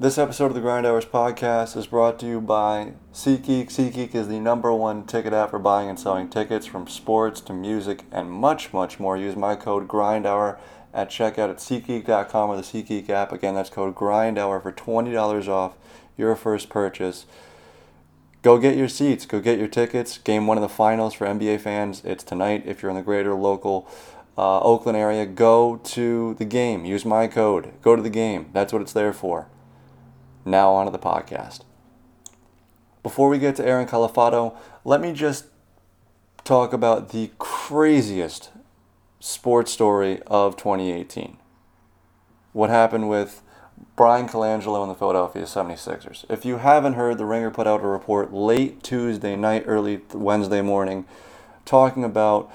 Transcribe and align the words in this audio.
This 0.00 0.16
episode 0.16 0.46
of 0.46 0.54
the 0.54 0.60
Grind 0.60 0.86
Hours 0.86 1.04
podcast 1.04 1.76
is 1.76 1.88
brought 1.88 2.20
to 2.20 2.26
you 2.26 2.40
by 2.40 2.92
SeatGeek. 3.12 3.66
SeatGeek 3.66 4.14
is 4.14 4.28
the 4.28 4.38
number 4.38 4.72
one 4.72 5.04
ticket 5.04 5.32
app 5.32 5.50
for 5.50 5.58
buying 5.58 5.88
and 5.88 5.98
selling 5.98 6.30
tickets 6.30 6.66
from 6.66 6.86
sports 6.86 7.40
to 7.40 7.52
music 7.52 8.04
and 8.12 8.30
much, 8.30 8.72
much 8.72 9.00
more. 9.00 9.16
Use 9.16 9.34
my 9.34 9.56
code 9.56 9.88
GRINDHOUR 9.88 10.56
at 10.94 11.10
checkout 11.10 11.50
at 11.50 11.56
SeatGeek.com 11.56 12.48
or 12.48 12.54
the 12.54 12.62
SeatGeek 12.62 13.10
app. 13.10 13.32
Again, 13.32 13.56
that's 13.56 13.70
code 13.70 13.96
GRINDHOUR 13.96 14.60
for 14.60 14.70
$20 14.70 15.48
off 15.48 15.74
your 16.16 16.36
first 16.36 16.68
purchase. 16.68 17.26
Go 18.42 18.56
get 18.58 18.76
your 18.76 18.88
seats. 18.88 19.26
Go 19.26 19.40
get 19.40 19.58
your 19.58 19.66
tickets. 19.66 20.16
Game 20.18 20.46
one 20.46 20.56
of 20.56 20.62
the 20.62 20.68
finals 20.68 21.14
for 21.14 21.26
NBA 21.26 21.60
fans. 21.60 22.02
It's 22.04 22.22
tonight. 22.22 22.62
If 22.66 22.82
you're 22.82 22.90
in 22.90 22.96
the 22.96 23.02
greater 23.02 23.34
local 23.34 23.90
uh, 24.36 24.60
Oakland 24.60 24.96
area, 24.96 25.26
go 25.26 25.80
to 25.82 26.34
the 26.34 26.44
game. 26.44 26.84
Use 26.84 27.04
my 27.04 27.26
code. 27.26 27.72
Go 27.82 27.96
to 27.96 28.02
the 28.02 28.08
game. 28.08 28.50
That's 28.52 28.72
what 28.72 28.80
it's 28.80 28.92
there 28.92 29.12
for. 29.12 29.48
Now, 30.48 30.72
on 30.72 30.86
to 30.86 30.92
the 30.92 30.98
podcast. 30.98 31.60
Before 33.02 33.28
we 33.28 33.38
get 33.38 33.56
to 33.56 33.66
Aaron 33.66 33.86
Califato, 33.86 34.56
let 34.82 35.00
me 35.00 35.12
just 35.12 35.46
talk 36.42 36.72
about 36.72 37.10
the 37.10 37.30
craziest 37.38 38.50
sports 39.20 39.70
story 39.70 40.22
of 40.26 40.56
2018. 40.56 41.36
What 42.52 42.70
happened 42.70 43.10
with 43.10 43.42
Bryan 43.94 44.26
Colangelo 44.26 44.80
and 44.82 44.90
the 44.90 44.94
Philadelphia 44.94 45.42
76ers. 45.42 46.24
If 46.30 46.46
you 46.46 46.56
haven't 46.56 46.94
heard, 46.94 47.18
The 47.18 47.26
Ringer 47.26 47.50
put 47.50 47.66
out 47.66 47.84
a 47.84 47.86
report 47.86 48.32
late 48.32 48.82
Tuesday 48.82 49.36
night, 49.36 49.64
early 49.66 50.00
Wednesday 50.14 50.62
morning, 50.62 51.04
talking 51.66 52.04
about 52.04 52.50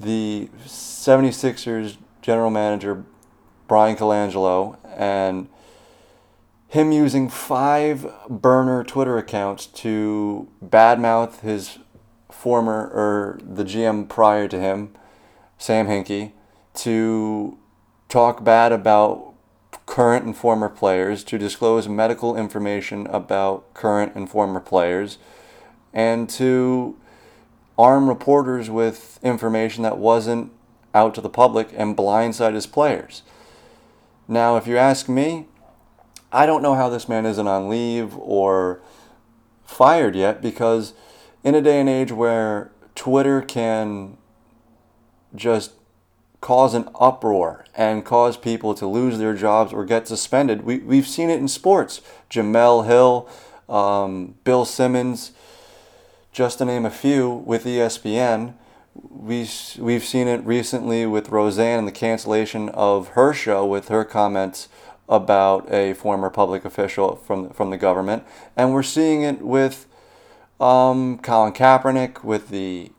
the 0.00 0.50
76ers 0.66 1.98
general 2.20 2.50
manager, 2.50 3.04
Bryan 3.68 3.96
Colangelo, 3.96 4.76
and 4.96 5.48
him 6.72 6.90
using 6.90 7.28
five 7.28 8.10
burner 8.30 8.82
Twitter 8.82 9.18
accounts 9.18 9.66
to 9.66 10.48
badmouth 10.64 11.40
his 11.40 11.78
former 12.30 12.88
or 12.94 13.38
the 13.44 13.62
GM 13.62 14.08
prior 14.08 14.48
to 14.48 14.58
him, 14.58 14.94
Sam 15.58 15.86
Hinkie, 15.86 16.32
to 16.76 17.58
talk 18.08 18.42
bad 18.42 18.72
about 18.72 19.34
current 19.84 20.24
and 20.24 20.34
former 20.34 20.70
players, 20.70 21.22
to 21.24 21.36
disclose 21.36 21.88
medical 21.88 22.38
information 22.38 23.06
about 23.08 23.74
current 23.74 24.14
and 24.14 24.30
former 24.30 24.58
players, 24.58 25.18
and 25.92 26.26
to 26.30 26.96
arm 27.78 28.08
reporters 28.08 28.70
with 28.70 29.18
information 29.22 29.82
that 29.82 29.98
wasn't 29.98 30.50
out 30.94 31.14
to 31.16 31.20
the 31.20 31.28
public 31.28 31.68
and 31.76 31.98
blindside 31.98 32.54
his 32.54 32.66
players. 32.66 33.20
Now, 34.26 34.56
if 34.56 34.66
you 34.66 34.78
ask 34.78 35.06
me, 35.06 35.48
I 36.32 36.46
don't 36.46 36.62
know 36.62 36.74
how 36.74 36.88
this 36.88 37.08
man 37.08 37.26
isn't 37.26 37.46
on 37.46 37.68
leave 37.68 38.16
or 38.16 38.80
fired 39.64 40.16
yet 40.16 40.40
because 40.40 40.94
in 41.44 41.54
a 41.54 41.60
day 41.60 41.78
and 41.78 41.88
age 41.88 42.10
where 42.10 42.70
Twitter 42.94 43.42
can 43.42 44.16
just 45.34 45.72
cause 46.40 46.74
an 46.74 46.88
uproar 46.98 47.66
and 47.74 48.04
cause 48.04 48.36
people 48.36 48.74
to 48.74 48.86
lose 48.86 49.18
their 49.18 49.34
jobs 49.34 49.72
or 49.72 49.84
get 49.84 50.08
suspended, 50.08 50.62
we, 50.62 50.78
we've 50.78 51.06
seen 51.06 51.28
it 51.28 51.38
in 51.38 51.48
sports. 51.48 52.00
Jemele 52.30 52.86
Hill, 52.86 53.28
um, 53.68 54.34
Bill 54.44 54.64
Simmons, 54.64 55.32
just 56.32 56.58
to 56.58 56.64
name 56.64 56.86
a 56.86 56.90
few, 56.90 57.30
with 57.30 57.64
ESPN. 57.64 58.54
We, 58.94 59.48
we've 59.78 60.04
seen 60.04 60.28
it 60.28 60.44
recently 60.44 61.06
with 61.06 61.28
Roseanne 61.28 61.78
and 61.78 61.88
the 61.88 61.92
cancellation 61.92 62.70
of 62.70 63.08
her 63.08 63.32
show 63.32 63.64
with 63.66 63.88
her 63.88 64.04
comments 64.04 64.68
about 65.08 65.70
a 65.72 65.94
former 65.94 66.30
public 66.30 66.64
official 66.64 67.16
from 67.16 67.50
from 67.50 67.70
the 67.70 67.76
government, 67.76 68.24
and 68.56 68.72
we're 68.72 68.82
seeing 68.82 69.22
it 69.22 69.42
with 69.42 69.86
um, 70.60 71.18
Colin 71.18 71.52
Kaepernick, 71.52 72.22
with 72.22 72.48
the 72.48 72.92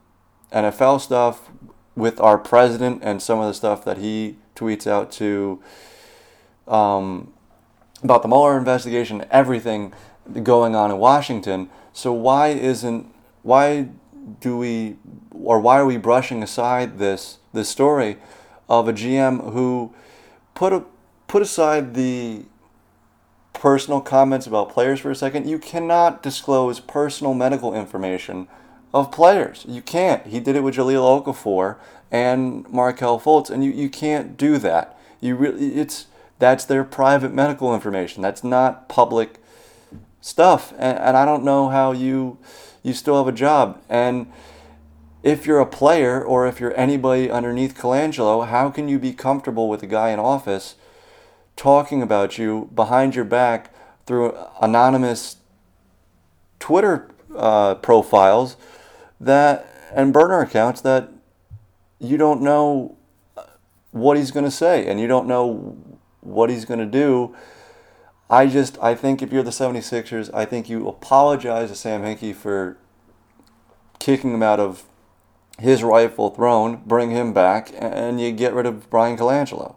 NFL 0.51 1.01
stuff, 1.01 1.49
with 1.95 2.19
our 2.19 2.37
president, 2.37 3.01
and 3.03 3.21
some 3.21 3.39
of 3.39 3.47
the 3.47 3.53
stuff 3.53 3.83
that 3.85 3.97
he 3.97 4.37
tweets 4.55 4.85
out 4.85 5.11
to 5.13 5.61
um, 6.67 7.33
about 8.03 8.21
the 8.21 8.27
Mueller 8.27 8.57
investigation, 8.57 9.25
everything 9.31 9.93
going 10.43 10.75
on 10.75 10.91
in 10.91 10.97
Washington. 10.97 11.69
So 11.93 12.11
why 12.13 12.49
isn't 12.49 13.07
why 13.41 13.89
do 14.39 14.57
we 14.57 14.97
or 15.31 15.59
why 15.59 15.79
are 15.79 15.85
we 15.85 15.97
brushing 15.97 16.43
aside 16.43 16.97
this 16.99 17.39
this 17.53 17.69
story 17.69 18.17
of 18.69 18.87
a 18.87 18.93
GM 18.93 19.53
who 19.53 19.93
put 20.55 20.73
a 20.73 20.83
put 21.33 21.41
aside 21.41 21.95
the 21.95 22.45
personal 23.53 23.99
comments 23.99 24.45
about 24.45 24.69
players 24.69 24.99
for 24.99 25.09
a 25.09 25.15
second. 25.15 25.49
You 25.49 25.57
cannot 25.57 26.21
disclose 26.21 26.79
personal 26.79 27.33
medical 27.33 27.73
information 27.73 28.47
of 28.93 29.11
players. 29.11 29.65
You 29.67 29.81
can't. 29.81 30.27
He 30.27 30.39
did 30.39 30.55
it 30.55 30.61
with 30.61 30.75
Jahlil 30.75 31.25
Okafor 31.25 31.77
and 32.11 32.69
Markelle 32.69 33.19
Fultz, 33.19 33.49
and 33.49 33.63
you, 33.63 33.71
you 33.71 33.89
can't 33.89 34.37
do 34.37 34.59
that. 34.59 34.95
You 35.21 35.35
really 35.35 35.73
it's 35.73 36.05
that's 36.37 36.65
their 36.65 36.83
private 36.83 37.33
medical 37.33 37.73
information. 37.73 38.21
That's 38.21 38.43
not 38.43 38.87
public 38.87 39.41
stuff. 40.21 40.71
And, 40.73 40.99
and 40.99 41.17
I 41.17 41.25
don't 41.25 41.43
know 41.43 41.69
how 41.69 41.93
you 41.93 42.37
you 42.83 42.93
still 42.93 43.17
have 43.17 43.33
a 43.33 43.35
job. 43.35 43.81
And 43.89 44.31
if 45.23 45.47
you're 45.47 45.61
a 45.61 45.65
player 45.65 46.23
or 46.23 46.45
if 46.45 46.59
you're 46.59 46.77
anybody 46.77 47.31
underneath 47.31 47.75
Colangelo, 47.75 48.47
how 48.47 48.69
can 48.69 48.87
you 48.87 48.99
be 48.99 49.13
comfortable 49.13 49.67
with 49.67 49.81
a 49.81 49.87
guy 49.87 50.11
in 50.11 50.19
office 50.19 50.75
talking 51.55 52.01
about 52.01 52.37
you 52.37 52.69
behind 52.73 53.15
your 53.15 53.25
back 53.25 53.73
through 54.05 54.35
anonymous 54.61 55.37
Twitter 56.59 57.09
uh, 57.35 57.75
profiles 57.75 58.57
that 59.19 59.67
and 59.93 60.11
burner 60.11 60.41
accounts 60.41 60.81
that 60.81 61.09
you 61.99 62.17
don't 62.17 62.41
know 62.41 62.97
what 63.91 64.17
he's 64.17 64.31
going 64.31 64.45
to 64.45 64.51
say 64.51 64.87
and 64.87 64.99
you 64.99 65.07
don't 65.07 65.27
know 65.27 65.77
what 66.21 66.49
he's 66.49 66.65
going 66.65 66.79
to 66.79 66.85
do. 66.85 67.35
I 68.29 68.47
just 68.47 68.77
I 68.81 68.95
think 68.95 69.21
if 69.21 69.31
you're 69.31 69.43
the 69.43 69.51
76ers, 69.51 70.33
I 70.33 70.45
think 70.45 70.69
you 70.69 70.87
apologize 70.87 71.69
to 71.69 71.75
Sam 71.75 72.01
Hinkie 72.01 72.33
for 72.33 72.77
kicking 73.99 74.33
him 74.33 74.43
out 74.43 74.59
of 74.59 74.83
his 75.59 75.83
rightful 75.83 76.31
throne, 76.31 76.81
bring 76.85 77.11
him 77.11 77.33
back, 77.33 77.71
and 77.77 78.19
you 78.19 78.31
get 78.31 78.53
rid 78.53 78.65
of 78.65 78.89
Bryan 78.89 79.17
Colangelo. 79.17 79.75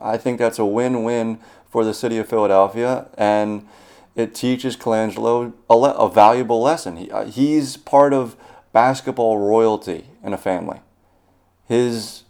I 0.00 0.16
think 0.16 0.38
that's 0.38 0.58
a 0.58 0.64
win 0.64 1.04
win 1.04 1.38
for 1.70 1.84
the 1.84 1.94
city 1.94 2.18
of 2.18 2.28
Philadelphia, 2.28 3.08
and 3.16 3.66
it 4.14 4.34
teaches 4.34 4.76
Colangelo 4.76 5.52
a, 5.68 5.76
le- 5.76 5.94
a 5.94 6.08
valuable 6.10 6.60
lesson. 6.62 6.96
He, 6.96 7.10
uh, 7.10 7.24
he's 7.26 7.76
part 7.76 8.12
of 8.12 8.36
basketball 8.72 9.38
royalty 9.38 10.06
in 10.22 10.32
a 10.32 10.38
family. 10.38 10.80
His 11.66 12.24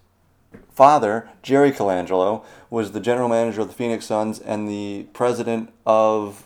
father, 0.71 1.29
Jerry 1.43 1.73
Colangelo, 1.73 2.45
was 2.71 2.93
the 2.93 3.01
general 3.01 3.29
manager 3.29 3.63
of 3.63 3.69
the 3.69 3.75
Phoenix 3.75 4.07
Suns 4.07 4.39
and 4.39 4.69
the 4.69 5.07
president 5.13 5.73
of 5.87 6.45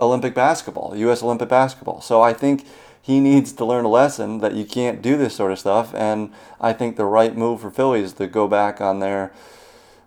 Olympic 0.00 0.34
basketball, 0.34 0.94
U.S. 0.96 1.22
Olympic 1.22 1.48
basketball. 1.48 2.00
So 2.00 2.20
I 2.20 2.32
think 2.32 2.66
he 3.00 3.20
needs 3.20 3.52
to 3.54 3.64
learn 3.64 3.84
a 3.84 3.88
lesson 3.88 4.38
that 4.38 4.54
you 4.54 4.64
can't 4.64 5.02
do 5.02 5.16
this 5.16 5.34
sort 5.34 5.52
of 5.52 5.58
stuff. 5.58 5.94
And 5.94 6.32
I 6.60 6.72
think 6.72 6.96
the 6.96 7.04
right 7.04 7.36
move 7.36 7.60
for 7.60 7.70
Philly 7.70 8.00
is 8.00 8.12
to 8.14 8.26
go 8.26 8.46
back 8.46 8.80
on 8.80 9.00
their 9.00 9.32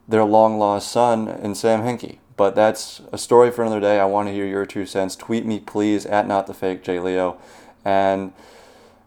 their 0.08 0.24
long 0.24 0.58
lost 0.58 0.92
son 0.92 1.28
in 1.28 1.56
Sam 1.56 1.82
Hinkie. 1.82 2.20
But 2.38 2.56
that's 2.56 3.02
a 3.12 3.18
story 3.18 3.50
for 3.50 3.62
another 3.62 3.80
day. 3.80 4.00
I 4.00 4.06
want 4.06 4.28
to 4.28 4.34
hear 4.34 4.46
your 4.46 4.66
two 4.66 4.86
cents. 4.86 5.16
Tweet 5.16 5.46
me, 5.46 5.60
please, 5.60 6.06
at 6.06 6.28
not 6.28 6.48
the 6.48 6.54
fake 6.54 6.84
J 6.84 7.00
Leo. 7.00 7.38
And 7.86 8.34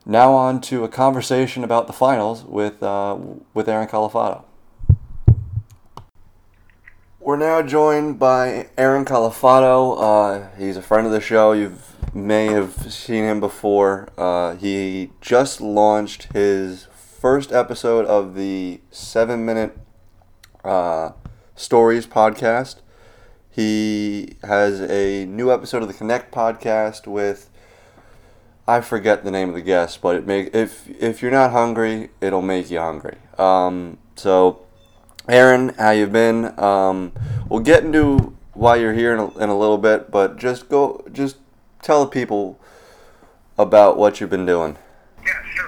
now 0.06 0.32
on 0.32 0.60
to 0.62 0.84
a 0.84 0.88
conversation 0.88 1.62
about 1.62 1.86
the 1.86 1.92
finals 1.92 2.42
with 2.44 2.82
uh, 2.82 3.18
with 3.52 3.68
Aaron 3.68 3.88
Califato. 3.88 4.44
We're 7.20 7.36
now 7.36 7.60
joined 7.60 8.18
by 8.18 8.70
Aaron 8.78 9.04
Califato. 9.04 9.92
Uh, 9.96 10.48
he's 10.56 10.78
a 10.78 10.82
friend 10.82 11.06
of 11.06 11.12
the 11.12 11.20
show. 11.20 11.52
You 11.52 11.76
may 12.14 12.46
have 12.46 12.90
seen 12.90 13.24
him 13.24 13.40
before. 13.40 14.08
Uh, 14.16 14.56
he 14.56 15.10
just 15.20 15.60
launched 15.60 16.32
his 16.32 16.86
first 16.94 17.52
episode 17.52 18.06
of 18.06 18.34
the 18.34 18.80
seven 18.90 19.44
minute 19.44 19.76
uh, 20.64 21.12
Stories 21.56 22.06
podcast. 22.06 22.76
He 23.50 24.36
has 24.42 24.80
a 24.80 25.26
new 25.26 25.52
episode 25.52 25.82
of 25.82 25.88
the 25.88 25.94
Connect 25.94 26.32
podcast 26.32 27.06
with 27.06 27.50
I 28.68 28.82
forget 28.82 29.24
the 29.24 29.30
name 29.30 29.48
of 29.48 29.54
the 29.54 29.62
guest, 29.62 30.02
but 30.02 30.14
it 30.14 30.26
make 30.26 30.54
if 30.54 30.88
if 31.00 31.22
you're 31.22 31.30
not 31.30 31.52
hungry, 31.52 32.10
it'll 32.20 32.42
make 32.42 32.70
you 32.70 32.78
hungry. 32.78 33.16
Um, 33.38 33.96
so, 34.14 34.66
Aaron, 35.26 35.70
how 35.78 35.90
you 35.90 36.06
been? 36.06 36.58
Um, 36.60 37.12
we'll 37.48 37.60
get 37.60 37.84
into 37.84 38.36
why 38.52 38.76
you're 38.76 38.92
here 38.92 39.14
in 39.14 39.20
a, 39.20 39.38
in 39.38 39.48
a 39.48 39.58
little 39.58 39.78
bit, 39.78 40.10
but 40.10 40.36
just 40.36 40.68
go, 40.68 41.02
just 41.12 41.36
tell 41.80 42.04
the 42.04 42.10
people 42.10 42.60
about 43.56 43.96
what 43.96 44.20
you've 44.20 44.30
been 44.30 44.46
doing. 44.46 44.76
Yeah, 45.24 45.32
sure. 45.54 45.67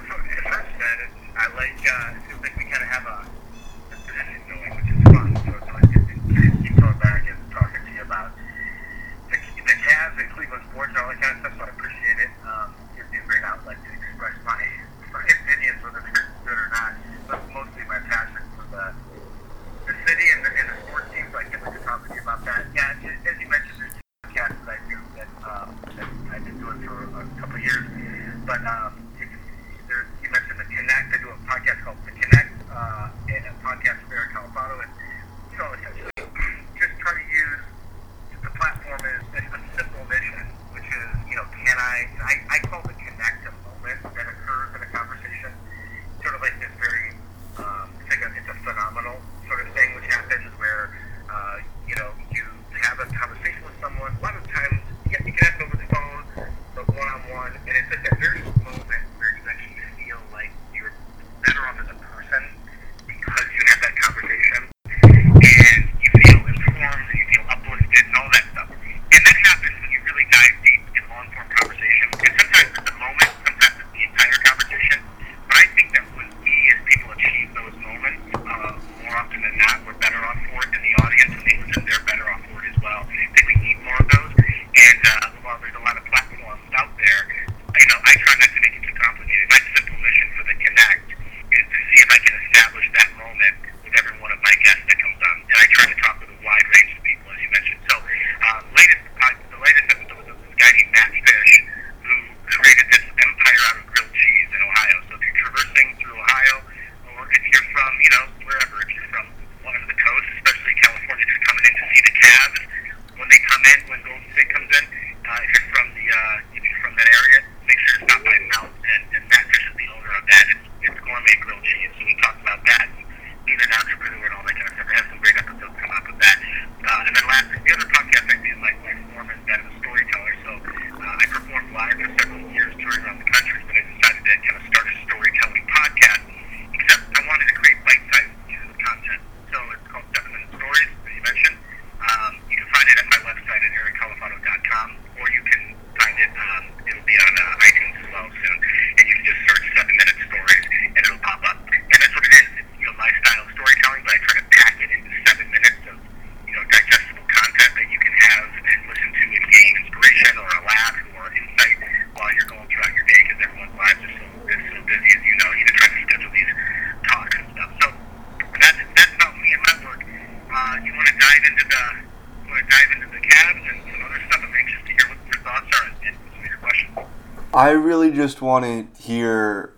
I 177.52 177.70
really 177.70 178.12
just 178.12 178.41
want 178.41 178.64
to 178.64 179.02
hear 179.02 179.73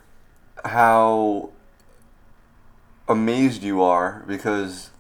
how 0.63 1.51
amazed 3.09 3.63
you 3.63 3.81
are 3.83 4.23
because 4.27 4.91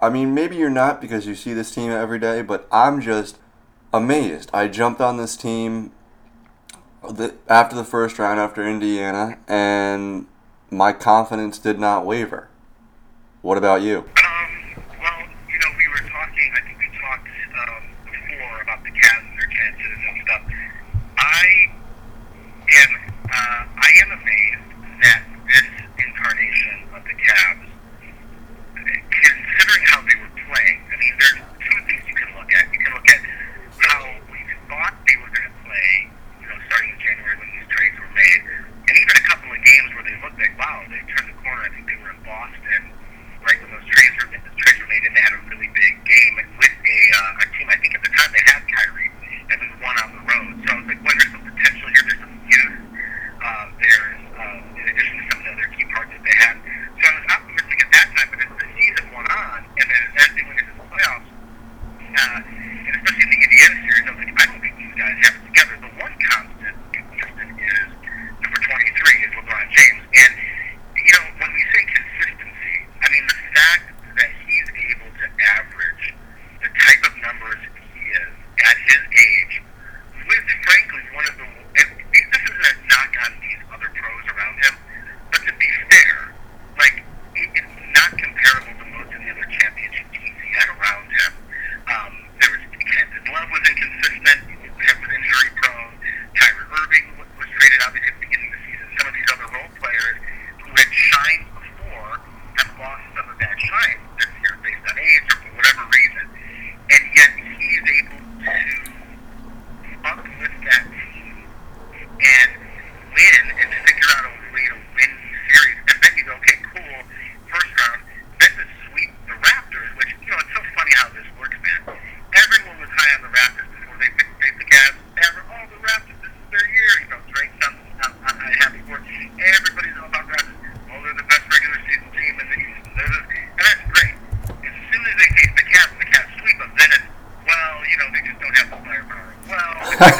I 0.00 0.08
mean 0.08 0.32
maybe 0.32 0.56
you're 0.56 0.70
not 0.70 1.00
because 1.00 1.26
you 1.26 1.34
see 1.34 1.52
this 1.52 1.74
team 1.74 1.90
every 1.90 2.18
day, 2.18 2.40
but 2.40 2.66
I'm 2.72 3.02
just 3.02 3.36
amazed. 3.92 4.48
I 4.54 4.68
jumped 4.68 5.02
on 5.02 5.18
this 5.18 5.36
team 5.36 5.92
the, 7.02 7.34
after 7.48 7.76
the 7.76 7.84
first 7.84 8.18
round 8.18 8.40
after 8.40 8.66
Indiana 8.66 9.38
and 9.46 10.26
my 10.70 10.94
confidence 10.94 11.58
did 11.58 11.78
not 11.78 12.06
waver. 12.06 12.48
What 13.42 13.58
about 13.58 13.82
you? 13.82 14.08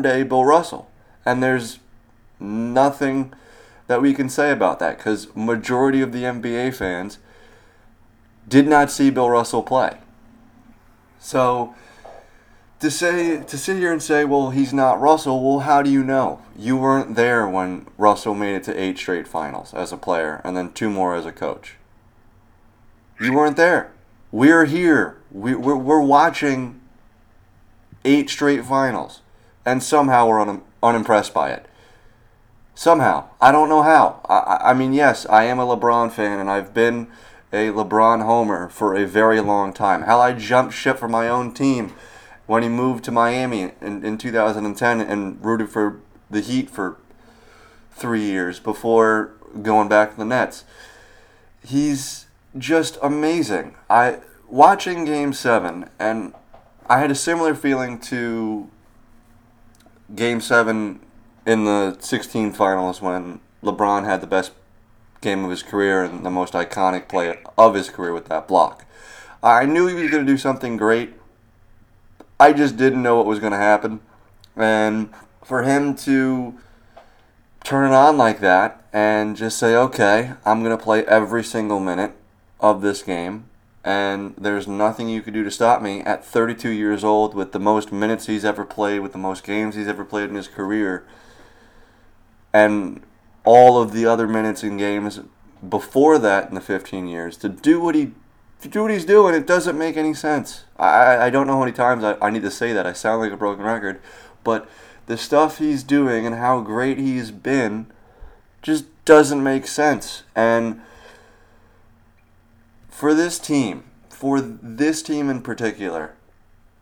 modern 0.00 0.18
day 0.18 0.28
Bill 0.28 0.44
Russell. 0.44 0.90
And 1.24 1.42
there's 1.42 1.78
nothing 2.38 3.32
that 3.86 4.00
we 4.00 4.14
can 4.14 4.28
say 4.28 4.50
about 4.50 4.78
that 4.78 4.98
because 4.98 5.34
majority 5.34 6.00
of 6.00 6.12
the 6.12 6.22
NBA 6.22 6.74
fans 6.74 7.18
did 8.48 8.66
not 8.66 8.90
see 8.90 9.10
Bill 9.10 9.28
Russell 9.28 9.62
play. 9.62 9.98
So 11.18 11.74
to 12.78 12.90
say 12.90 13.42
to 13.42 13.58
sit 13.58 13.76
here 13.76 13.92
and 13.92 14.02
say, 14.02 14.24
well, 14.24 14.50
he's 14.50 14.72
not 14.72 15.00
Russell. 15.00 15.42
Well, 15.42 15.60
how 15.60 15.82
do 15.82 15.90
you 15.90 16.02
know? 16.02 16.40
You 16.56 16.76
weren't 16.76 17.14
there 17.14 17.46
when 17.46 17.86
Russell 17.98 18.34
made 18.34 18.54
it 18.54 18.64
to 18.64 18.80
eight 18.80 18.98
straight 18.98 19.28
finals 19.28 19.74
as 19.74 19.92
a 19.92 19.96
player, 19.96 20.40
and 20.44 20.56
then 20.56 20.72
two 20.72 20.88
more 20.88 21.14
as 21.14 21.26
a 21.26 21.32
coach. 21.32 21.76
You 23.20 23.34
weren't 23.34 23.56
there. 23.58 23.92
We're 24.32 24.64
here. 24.64 25.18
We, 25.30 25.54
we're, 25.54 25.76
we're 25.76 26.00
watching 26.00 26.80
eight 28.04 28.30
straight 28.30 28.64
finals 28.64 29.20
and 29.64 29.82
somehow 29.82 30.26
we're 30.26 30.40
un- 30.40 30.62
unimpressed 30.82 31.34
by 31.34 31.50
it. 31.50 31.66
Somehow. 32.74 33.28
I 33.40 33.52
don't 33.52 33.68
know 33.68 33.82
how. 33.82 34.20
I-, 34.28 34.70
I 34.70 34.74
mean, 34.74 34.92
yes, 34.92 35.26
I 35.26 35.44
am 35.44 35.58
a 35.58 35.66
LeBron 35.66 36.12
fan, 36.12 36.38
and 36.38 36.50
I've 36.50 36.72
been 36.72 37.08
a 37.52 37.68
LeBron 37.68 38.24
homer 38.24 38.68
for 38.68 38.94
a 38.94 39.06
very 39.06 39.40
long 39.40 39.72
time. 39.72 40.02
How 40.02 40.20
I 40.20 40.32
jumped 40.32 40.74
ship 40.74 40.98
for 40.98 41.08
my 41.08 41.28
own 41.28 41.52
team 41.52 41.92
when 42.46 42.62
he 42.62 42.68
moved 42.68 43.04
to 43.04 43.12
Miami 43.12 43.72
in, 43.80 44.04
in 44.04 44.18
2010 44.18 45.00
and 45.00 45.44
rooted 45.44 45.68
for 45.68 46.00
the 46.30 46.40
Heat 46.40 46.70
for 46.70 46.96
three 47.92 48.24
years 48.24 48.58
before 48.58 49.32
going 49.62 49.88
back 49.88 50.12
to 50.12 50.16
the 50.16 50.24
Nets. 50.24 50.64
He's 51.64 52.26
just 52.56 52.98
amazing. 53.02 53.76
I 53.88 54.20
watching 54.48 55.04
Game 55.04 55.32
Seven, 55.32 55.88
and 55.98 56.34
I 56.88 56.98
had 56.98 57.10
a 57.10 57.14
similar 57.14 57.54
feeling 57.54 58.00
to 58.00 58.70
Game 60.14 60.40
Seven 60.40 61.00
in 61.46 61.64
the 61.64 61.96
16 62.00 62.52
finals 62.52 63.00
when 63.00 63.40
LeBron 63.62 64.04
had 64.04 64.20
the 64.20 64.26
best 64.26 64.52
game 65.20 65.44
of 65.44 65.50
his 65.50 65.62
career 65.62 66.02
and 66.02 66.24
the 66.24 66.30
most 66.30 66.54
iconic 66.54 67.08
play 67.08 67.38
of 67.58 67.74
his 67.74 67.90
career 67.90 68.12
with 68.12 68.26
that 68.26 68.48
block. 68.48 68.86
I 69.42 69.66
knew 69.66 69.86
he 69.86 69.94
was 69.94 70.10
going 70.10 70.24
to 70.24 70.32
do 70.32 70.38
something 70.38 70.76
great. 70.76 71.14
I 72.38 72.52
just 72.52 72.76
didn't 72.76 73.02
know 73.02 73.16
what 73.16 73.26
was 73.26 73.38
going 73.38 73.52
to 73.52 73.58
happen. 73.58 74.00
And 74.56 75.10
for 75.44 75.62
him 75.62 75.94
to 75.96 76.58
turn 77.64 77.90
it 77.90 77.94
on 77.94 78.16
like 78.16 78.40
that 78.40 78.82
and 78.92 79.36
just 79.36 79.58
say, 79.58 79.74
okay, 79.76 80.32
I'm 80.44 80.62
going 80.62 80.76
to 80.76 80.82
play 80.82 81.04
every 81.04 81.44
single 81.44 81.80
minute 81.80 82.12
of 82.58 82.80
this 82.80 83.02
game 83.02 83.49
and 83.84 84.34
there's 84.36 84.68
nothing 84.68 85.08
you 85.08 85.22
could 85.22 85.34
do 85.34 85.42
to 85.42 85.50
stop 85.50 85.80
me 85.80 86.00
at 86.00 86.24
32 86.24 86.70
years 86.70 87.02
old 87.02 87.34
with 87.34 87.52
the 87.52 87.58
most 87.58 87.92
minutes 87.92 88.26
he's 88.26 88.44
ever 88.44 88.64
played, 88.64 89.00
with 89.00 89.12
the 89.12 89.18
most 89.18 89.44
games 89.44 89.74
he's 89.74 89.88
ever 89.88 90.04
played 90.04 90.28
in 90.28 90.36
his 90.36 90.48
career, 90.48 91.04
and 92.52 93.02
all 93.44 93.80
of 93.80 93.92
the 93.92 94.04
other 94.04 94.28
minutes 94.28 94.62
and 94.62 94.78
games 94.78 95.20
before 95.66 96.18
that 96.18 96.48
in 96.48 96.54
the 96.54 96.60
15 96.60 97.06
years 97.06 97.36
to 97.38 97.48
do 97.48 97.80
what 97.80 97.94
he 97.94 98.12
to 98.60 98.68
do 98.68 98.82
what 98.82 98.90
he's 98.90 99.06
doing. 99.06 99.34
It 99.34 99.46
doesn't 99.46 99.78
make 99.78 99.96
any 99.96 100.12
sense. 100.12 100.64
I, 100.76 101.16
I 101.16 101.30
don't 101.30 101.46
know 101.46 101.54
how 101.54 101.60
many 101.60 101.72
times 101.72 102.04
I, 102.04 102.16
I 102.20 102.28
need 102.28 102.42
to 102.42 102.50
say 102.50 102.74
that. 102.74 102.86
I 102.86 102.92
sound 102.92 103.22
like 103.22 103.32
a 103.32 103.36
broken 103.36 103.64
record, 103.64 104.00
but 104.44 104.68
the 105.06 105.16
stuff 105.16 105.58
he's 105.58 105.82
doing 105.82 106.26
and 106.26 106.36
how 106.36 106.60
great 106.60 106.98
he's 106.98 107.30
been 107.30 107.86
just 108.60 108.84
doesn't 109.06 109.42
make 109.42 109.66
sense. 109.66 110.24
And 110.36 110.82
for 113.00 113.14
this 113.14 113.38
team, 113.38 113.84
for 114.10 114.42
this 114.42 115.02
team 115.02 115.30
in 115.30 115.40
particular, 115.40 116.12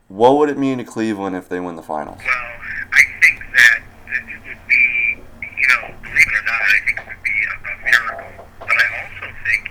what 0.08 0.36
would 0.36 0.50
it 0.50 0.58
mean 0.58 0.78
to 0.78 0.84
Cleveland 0.84 1.36
if 1.36 1.48
they 1.48 1.60
win 1.60 1.76
the 1.76 1.82
finals? 1.82 2.18
Well, 2.18 2.34
I 2.90 3.02
think 3.22 3.38
that 3.54 3.82
it 4.08 4.24
would 4.42 4.58
be, 4.66 5.22
you 5.46 5.68
know, 5.68 5.94
believe 6.02 6.26
it 6.26 6.34
or 6.34 6.42
not, 6.42 6.60
I 6.60 6.78
think 6.84 6.98
it 6.98 7.06
would 7.06 7.22
be 7.22 7.38
a, 7.46 7.54
a 7.54 7.74
miracle. 7.86 8.48
But 8.58 8.68
I 8.68 8.86
also 8.98 9.32
think 9.46 9.70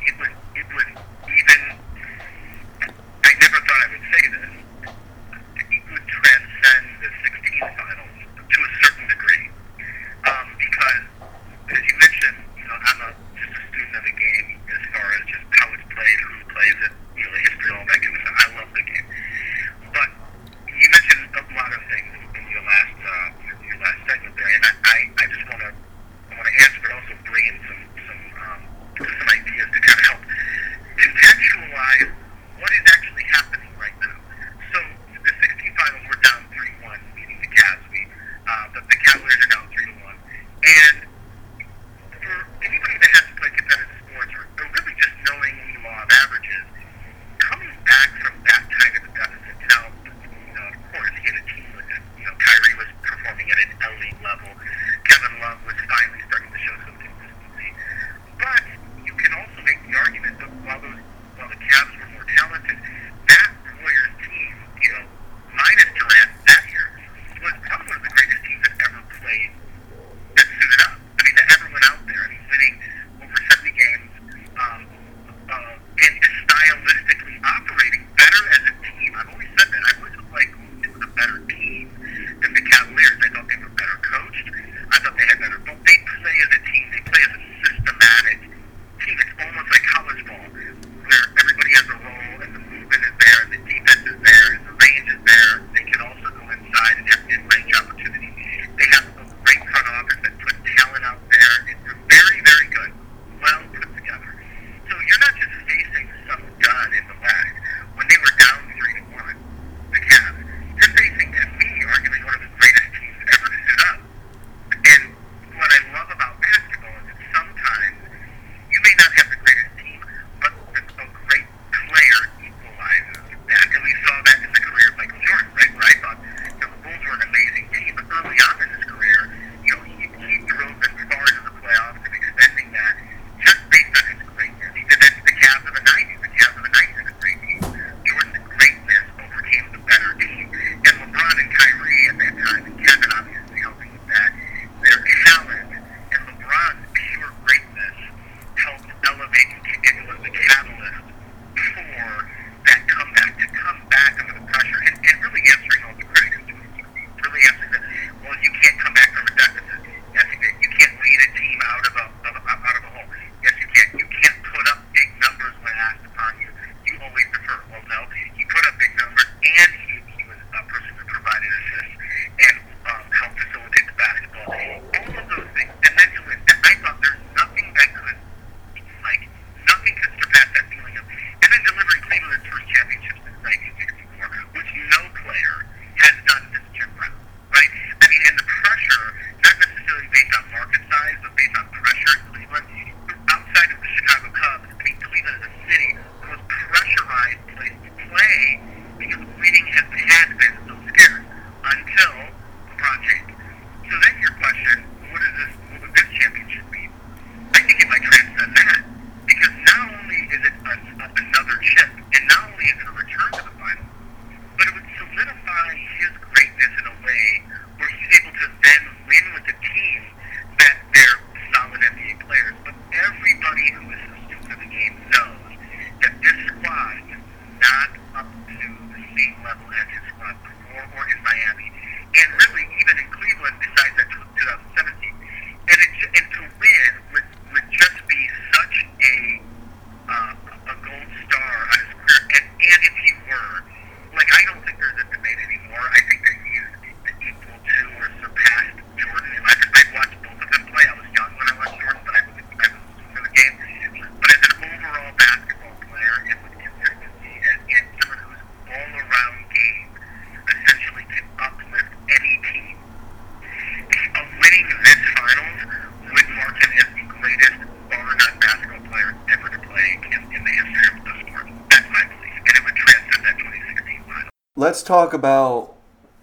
talk 274.88 275.14
about 275.14 275.76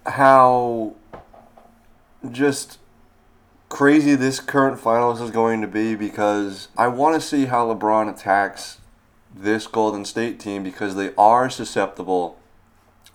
how 0.07 0.95
just 2.31 2.79
crazy 3.69 4.15
this 4.15 4.39
current 4.39 4.79
finals 4.79 5.21
is 5.21 5.29
going 5.29 5.61
to 5.61 5.67
be 5.67 5.93
because 5.93 6.69
I 6.75 6.87
want 6.87 7.13
to 7.13 7.25
see 7.25 7.45
how 7.45 7.71
LeBron 7.71 8.11
attacks 8.11 8.79
this 9.33 9.67
Golden 9.67 10.03
State 10.03 10.39
team 10.39 10.63
because 10.63 10.95
they 10.95 11.13
are 11.15 11.49
susceptible 11.49 12.39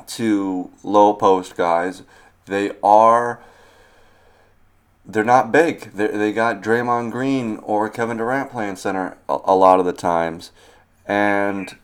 to 0.06 0.70
low 0.84 1.14
post 1.14 1.56
guys. 1.56 2.04
They 2.46 2.72
are 2.82 3.40
they're 5.04 5.24
not 5.24 5.50
big. 5.50 5.92
they 5.92 6.06
they 6.08 6.32
got 6.32 6.62
Draymond 6.62 7.10
Green 7.10 7.56
or 7.58 7.88
Kevin 7.88 8.18
Durant 8.18 8.52
playing 8.52 8.76
center 8.76 9.16
a, 9.28 9.38
a 9.44 9.56
lot 9.56 9.80
of 9.80 9.86
the 9.86 9.92
times. 9.92 10.52
And 11.06 11.76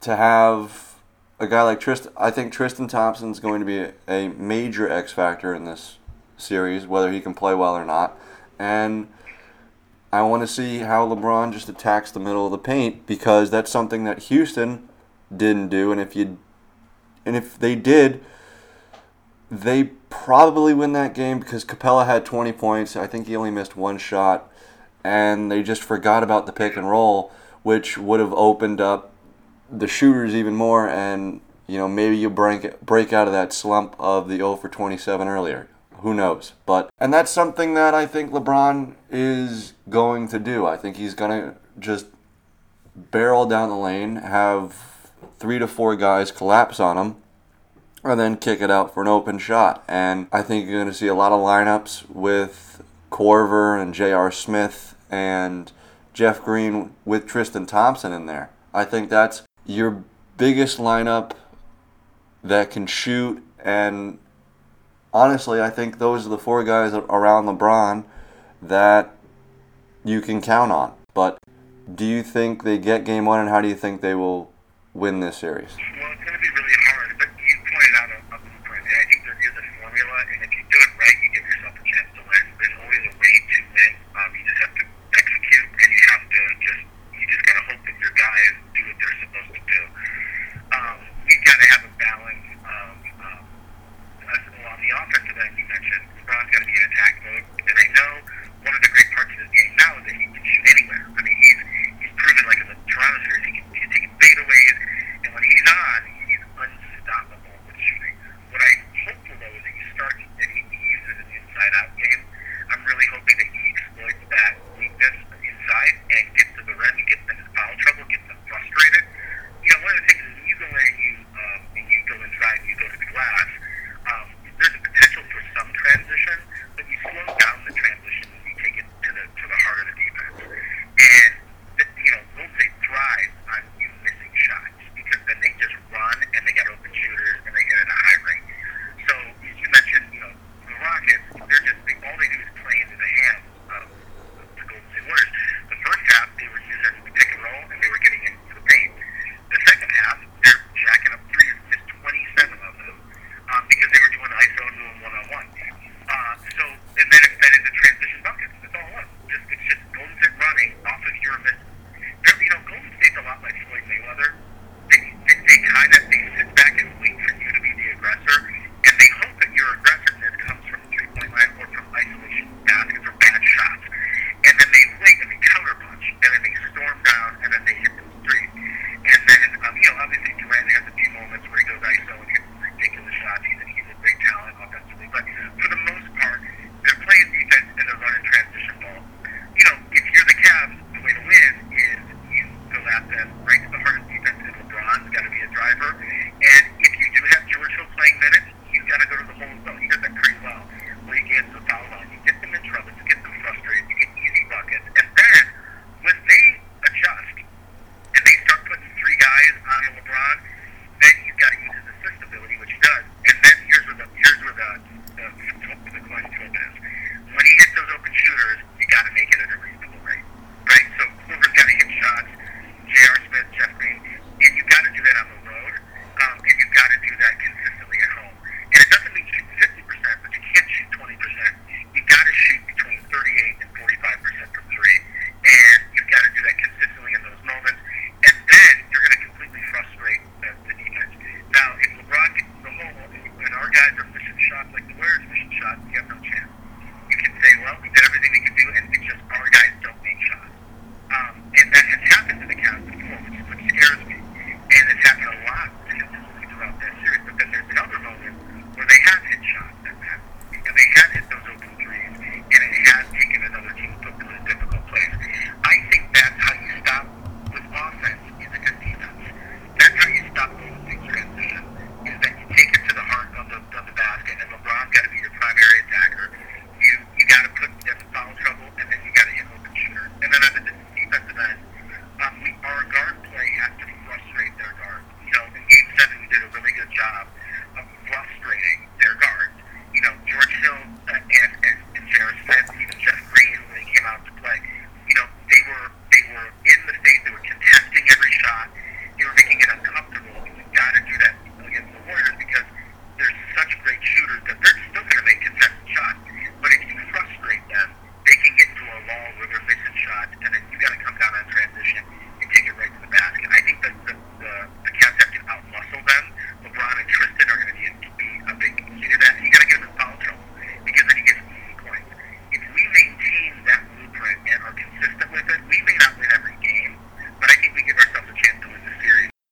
to 0.00 0.16
have 0.16 0.93
a 1.38 1.46
guy 1.46 1.62
like 1.62 1.80
Tristan, 1.80 2.12
I 2.16 2.30
think 2.30 2.52
Tristan 2.52 2.86
Thompson's 2.86 3.40
going 3.40 3.60
to 3.60 3.66
be 3.66 3.78
a, 3.78 3.92
a 4.08 4.28
major 4.28 4.88
X 4.88 5.12
factor 5.12 5.54
in 5.54 5.64
this 5.64 5.98
series, 6.36 6.86
whether 6.86 7.12
he 7.12 7.20
can 7.20 7.34
play 7.34 7.54
well 7.54 7.74
or 7.74 7.84
not. 7.84 8.18
And 8.58 9.08
I 10.12 10.22
want 10.22 10.42
to 10.42 10.46
see 10.46 10.78
how 10.78 11.08
LeBron 11.08 11.52
just 11.52 11.68
attacks 11.68 12.10
the 12.10 12.20
middle 12.20 12.46
of 12.46 12.52
the 12.52 12.58
paint 12.58 13.06
because 13.06 13.50
that's 13.50 13.70
something 13.70 14.04
that 14.04 14.24
Houston 14.24 14.88
didn't 15.34 15.68
do. 15.68 15.90
And 15.90 16.00
if 16.00 16.14
you, 16.14 16.38
and 17.26 17.34
if 17.34 17.58
they 17.58 17.74
did, 17.74 18.24
they 19.50 19.84
probably 20.10 20.72
win 20.72 20.92
that 20.92 21.14
game 21.14 21.40
because 21.40 21.64
Capela 21.64 22.06
had 22.06 22.24
20 22.24 22.52
points. 22.52 22.94
I 22.94 23.08
think 23.08 23.26
he 23.26 23.34
only 23.34 23.50
missed 23.50 23.76
one 23.76 23.98
shot, 23.98 24.50
and 25.02 25.50
they 25.50 25.62
just 25.62 25.82
forgot 25.82 26.22
about 26.22 26.46
the 26.46 26.52
pick 26.52 26.76
and 26.76 26.88
roll, 26.88 27.32
which 27.62 27.98
would 27.98 28.20
have 28.20 28.32
opened 28.32 28.80
up 28.80 29.13
the 29.78 29.88
shooters 29.88 30.34
even 30.34 30.54
more. 30.54 30.88
And 30.88 31.40
you 31.66 31.78
know 31.78 31.88
maybe 31.88 32.16
you 32.16 32.30
break 32.30 32.80
break 32.80 33.12
out 33.12 33.26
of 33.26 33.32
that 33.32 33.52
slump 33.52 33.96
of 33.98 34.28
the 34.28 34.36
0 34.36 34.56
for 34.56 34.68
27 34.68 35.28
earlier. 35.28 35.68
Who 35.98 36.14
knows? 36.14 36.52
But 36.66 36.90
and 36.98 37.12
that's 37.12 37.30
something 37.30 37.74
that 37.74 37.94
I 37.94 38.06
think 38.06 38.30
LeBron 38.30 38.94
is 39.10 39.72
going 39.88 40.28
to 40.28 40.38
do. 40.38 40.66
I 40.66 40.76
think 40.76 40.96
he's 40.96 41.14
gonna 41.14 41.56
just 41.78 42.06
barrel 42.94 43.46
down 43.46 43.70
the 43.70 43.76
lane, 43.76 44.16
have 44.16 45.10
three 45.38 45.58
to 45.58 45.66
four 45.66 45.96
guys 45.96 46.30
collapse 46.30 46.78
on 46.78 46.96
him 46.96 47.16
and 48.04 48.20
then 48.20 48.36
kick 48.36 48.60
it 48.60 48.70
out 48.70 48.92
for 48.92 49.00
an 49.00 49.08
open 49.08 49.38
shot. 49.38 49.82
And 49.88 50.28
I 50.30 50.42
think 50.42 50.68
you're 50.68 50.84
to 50.84 50.92
see 50.92 51.06
a 51.06 51.14
lot 51.14 51.32
of 51.32 51.40
lineups 51.40 52.10
with 52.10 52.82
Korver 53.10 53.80
and 53.80 53.94
J.R. 53.94 54.30
Smith 54.30 54.94
and 55.10 55.72
Jeff 56.12 56.44
Green 56.44 56.94
with 57.04 57.26
Tristan 57.26 57.66
Thompson 57.66 58.12
in 58.12 58.26
there. 58.26 58.50
I 58.74 58.84
think 58.84 59.08
that's 59.08 59.42
your 59.66 60.02
biggest 60.36 60.78
lineup 60.78 61.32
that 62.42 62.70
can 62.70 62.86
shoot. 62.86 63.42
And 63.58 64.18
honestly, 65.12 65.60
I 65.60 65.70
think 65.70 65.98
those 65.98 66.26
are 66.26 66.30
the 66.30 66.38
four 66.38 66.64
guys 66.64 66.92
around 66.92 67.46
LeBron 67.46 68.04
that 68.60 69.14
you 70.04 70.20
can 70.20 70.40
count 70.40 70.72
on. 70.72 70.94
But 71.14 71.38
do 71.92 72.04
you 72.04 72.22
think 72.22 72.64
they 72.64 72.78
get 72.78 73.04
game 73.04 73.24
one, 73.24 73.40
and 73.40 73.48
how 73.48 73.60
do 73.60 73.68
you 73.68 73.74
think 73.74 74.00
they 74.00 74.14
will 74.14 74.50
win 74.92 75.20
this 75.20 75.38
series? 75.38 75.76
Well, 75.76 76.14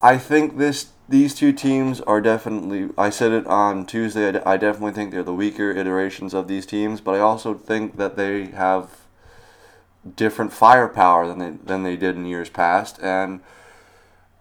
I 0.03 0.19
think 0.19 0.59
this 0.59 0.89
these 1.09 1.35
two 1.35 1.53
teams 1.53 2.01
are 2.01 2.21
definitely. 2.21 2.89
I 2.99 3.11
said 3.11 3.33
it 3.33 3.47
on 3.47 3.87
Tuesday. 3.87 4.41
I, 4.43 4.57
definitely 4.57 4.93
think 4.93 5.13
they're 5.13 5.23
the 5.23 5.33
weaker 5.33 5.71
iterations 5.71 6.35
of 6.35 6.49
these 6.49 6.67
teams, 6.67 7.01
but 7.01 7.15
I 7.15 7.21
also 7.21 7.55
think 7.55 7.97
that 7.99 8.17
they 8.17 8.47
have 8.47 9.03
different 10.17 10.53
firepower 10.53 11.29
than 11.29 11.39
they 11.39 11.51
than 11.51 11.83
they 11.85 11.97
did 11.97 12.17
in 12.17 12.27
years 12.27 12.49
past, 12.49 12.99
and 13.01 13.41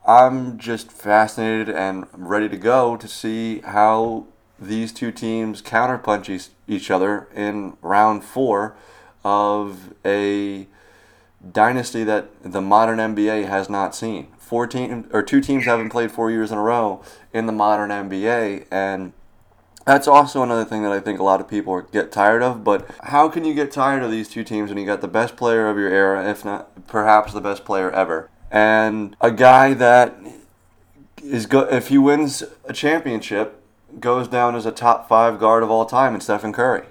I'm 0.07 0.57
just 0.57 0.91
fascinated 0.91 1.69
and 1.69 2.07
ready 2.13 2.49
to 2.49 2.57
go 2.57 2.97
to 2.97 3.07
see 3.07 3.59
how 3.59 4.25
these 4.59 4.91
two 4.91 5.11
teams 5.11 5.61
counterpunch 5.61 6.49
each 6.67 6.89
other 6.89 7.27
in 7.35 7.77
round 7.81 8.23
four 8.23 8.75
of 9.23 9.93
a 10.05 10.67
dynasty 11.51 12.03
that 12.03 12.29
the 12.43 12.61
modern 12.61 12.97
NBA 12.97 13.47
has 13.47 13.69
not 13.69 13.93
seen. 13.93 14.27
Four 14.51 14.67
teams 14.67 15.07
or 15.13 15.23
two 15.23 15.39
teams 15.39 15.63
haven't 15.63 15.91
played 15.91 16.11
four 16.11 16.29
years 16.29 16.51
in 16.51 16.57
a 16.57 16.61
row 16.61 17.01
in 17.31 17.45
the 17.45 17.53
modern 17.53 17.89
NBA, 17.89 18.65
and 18.69 19.13
that's 19.85 20.09
also 20.09 20.43
another 20.43 20.65
thing 20.65 20.83
that 20.83 20.91
I 20.91 20.99
think 20.99 21.21
a 21.21 21.23
lot 21.23 21.39
of 21.39 21.47
people 21.47 21.79
get 21.83 22.11
tired 22.11 22.43
of. 22.43 22.61
But 22.61 22.85
how 23.03 23.29
can 23.29 23.45
you 23.45 23.53
get 23.53 23.71
tired 23.71 24.03
of 24.03 24.11
these 24.11 24.27
two 24.27 24.43
teams 24.43 24.67
when 24.67 24.77
you 24.77 24.85
got 24.85 24.99
the 24.99 25.07
best 25.07 25.37
player 25.37 25.69
of 25.69 25.77
your 25.77 25.87
era, 25.87 26.29
if 26.29 26.43
not 26.43 26.85
perhaps 26.85 27.31
the 27.31 27.39
best 27.39 27.63
player 27.63 27.89
ever, 27.91 28.29
and 28.51 29.15
a 29.21 29.31
guy 29.31 29.73
that 29.73 30.17
is 31.23 31.45
go 31.45 31.61
if 31.61 31.87
he 31.87 31.97
wins 31.97 32.43
a 32.65 32.73
championship 32.73 33.63
goes 34.01 34.27
down 34.27 34.53
as 34.53 34.65
a 34.65 34.71
top 34.73 35.07
five 35.07 35.39
guard 35.39 35.63
of 35.63 35.71
all 35.71 35.85
time 35.85 36.13
in 36.13 36.19
Stephen 36.19 36.51
Curry 36.51 36.83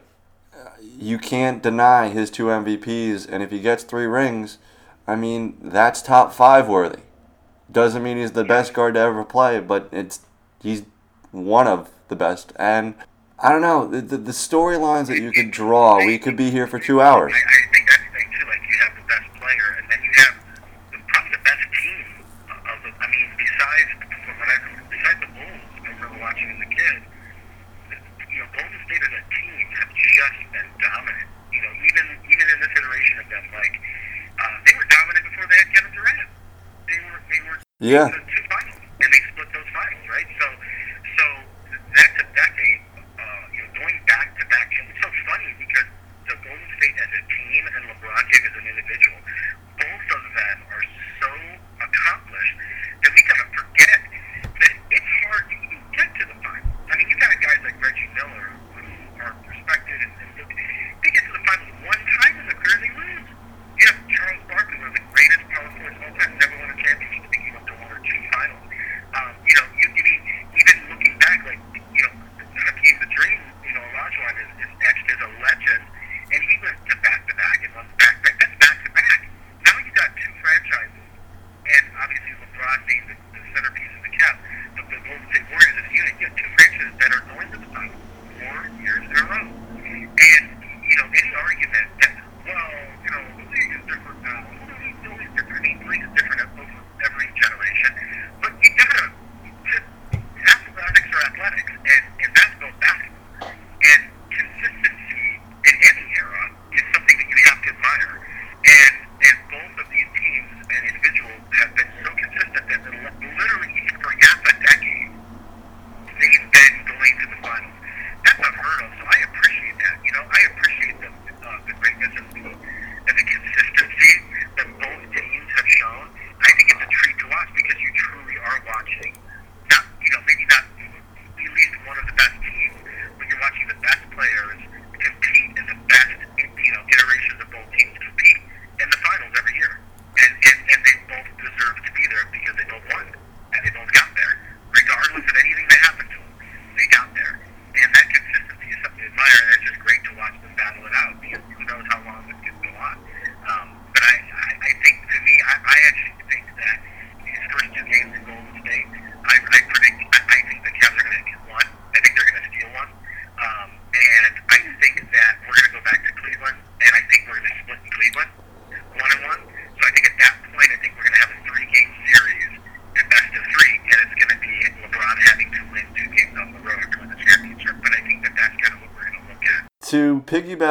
you 0.99 1.19
can't 1.19 1.63
deny 1.63 2.09
his 2.09 2.31
two 2.31 2.47
MVPs, 2.47 3.29
and 3.29 3.43
if 3.43 3.51
he 3.51 3.61
gets 3.61 3.85
three 3.85 4.07
rings, 4.07 4.57
I 5.07 5.15
mean 5.17 5.59
that's 5.61 6.01
top 6.01 6.33
five 6.33 6.67
worthy. 6.67 7.01
Doesn't 7.71 8.03
mean 8.03 8.17
he's 8.17 8.33
the 8.33 8.45
best 8.45 8.75
guard 8.75 8.95
to 8.95 9.01
ever 9.01 9.25
play, 9.25 9.61
but 9.61 9.89
it's 9.93 10.21
he's 10.63 10.83
one 11.31 11.67
of 11.67 11.91
the 12.09 12.17
best. 12.17 12.53
And 12.57 12.95
I 13.39 13.53
don't 13.53 13.63
know 13.63 13.87
the, 13.87 14.01
the, 14.01 14.17
the 14.17 14.33
storylines 14.33 15.07
that 15.07 15.19
you 15.19 15.31
could 15.33 15.51
draw. 15.51 15.97
We 15.97 16.19
could 16.19 16.37
be 16.37 16.51
here 16.51 16.67
for 16.67 16.79
two 16.79 17.01
hours. 17.01 17.33
I, 17.33 17.39
I 17.39 17.73
think 17.73 17.89
that's 17.89 18.05
the 18.05 18.13
thing 18.19 18.29
too. 18.37 18.45
Like 18.45 18.61
you 18.69 18.77
have 18.85 18.95
the 18.99 19.07
best 19.07 19.29
player, 19.39 19.69
and 19.79 19.87
then 19.89 20.01
you 20.03 20.13
have 20.19 20.35
the, 20.93 20.99
probably 21.09 21.33
the 21.33 21.45
best 21.47 21.65
team 21.79 22.05
of 22.53 22.77
the. 22.85 22.91
I 23.01 23.07
mean, 23.09 23.29
besides 23.39 23.91
from 24.29 24.35
what 24.37 24.49
I 24.51 24.57
besides 24.91 25.19
the 25.25 25.31
Bulls, 25.31 25.63
I 25.73 25.79
remember 25.79 26.21
watching 26.21 26.49
as 26.53 26.61
a 26.61 26.71
kid. 26.75 26.97
You 28.29 28.39
know, 28.45 28.49
Golden 28.61 28.81
State 28.91 29.03
as 29.09 29.15
a 29.15 29.23
team 29.31 29.65
have 29.79 29.91
just 29.95 30.39
been 30.53 30.69
dominant. 30.85 31.29
You 31.55 31.61
know, 31.65 31.73
even 31.87 32.05
even 32.29 32.45
in 32.51 32.59
this 32.61 32.73
iteration 32.77 33.17
of 33.23 33.27
them, 33.31 33.45
like 33.57 33.75
uh, 34.37 34.57
they 34.67 34.75
were 34.75 34.89
dominant 34.91 35.25
before 35.33 35.47
they 35.49 35.59
had 35.65 35.69
Kevin 35.71 35.93
Durant. 35.97 36.29
They 36.91 36.99
were 37.09 37.21
they 37.31 37.41
were 37.47 37.59
yeah. 37.81 38.09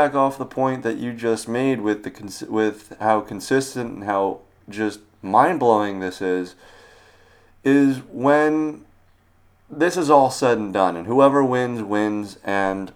Piggyback 0.09 0.15
off 0.15 0.37
the 0.37 0.45
point 0.45 0.83
that 0.83 0.97
you 0.97 1.13
just 1.13 1.47
made 1.47 1.81
with 1.81 2.03
the 2.03 2.11
cons- 2.11 2.43
with 2.43 2.95
how 2.99 3.21
consistent 3.21 3.95
and 3.95 4.03
how 4.03 4.39
just 4.69 4.99
mind 5.21 5.59
blowing 5.59 5.99
this 5.99 6.21
is, 6.21 6.55
is 7.63 7.99
when 8.11 8.85
this 9.69 9.97
is 9.97 10.09
all 10.09 10.31
said 10.31 10.57
and 10.57 10.73
done, 10.73 10.95
and 10.95 11.07
whoever 11.07 11.43
wins 11.43 11.81
wins, 11.83 12.37
and. 12.43 12.91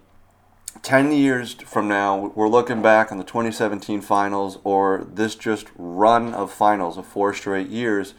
10 0.82 1.12
years 1.12 1.54
from 1.54 1.88
now, 1.88 2.30
we're 2.34 2.48
looking 2.48 2.82
back 2.82 3.10
on 3.10 3.16
the 3.16 3.24
2017 3.24 4.02
finals 4.02 4.58
or 4.64 5.06
this 5.10 5.34
just 5.34 5.68
run 5.76 6.34
of 6.34 6.52
finals 6.52 6.98
of 6.98 7.06
four 7.06 7.32
straight 7.32 7.68
years. 7.68 8.12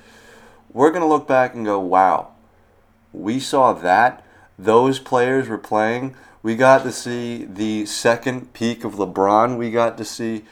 We're 0.73 0.89
going 0.89 1.03
to 1.03 1.07
look 1.07 1.27
back 1.27 1.53
and 1.53 1.63
go, 1.63 1.79
wow, 1.79 2.29
we 3.13 3.39
saw 3.39 3.73
that. 3.73 4.25
Those 4.57 4.97
players 4.97 5.47
were 5.47 5.59
playing. 5.59 6.15
We 6.45 6.55
got 6.55 6.83
to 6.83 6.91
see 6.91 7.43
the 7.45 7.87
second 7.87 8.53
peak 8.53 8.83
of 8.83 8.97
LeBron. 8.97 9.57
We 9.57 9.71
got 9.71 9.97
to 9.97 10.05
see 10.05 10.45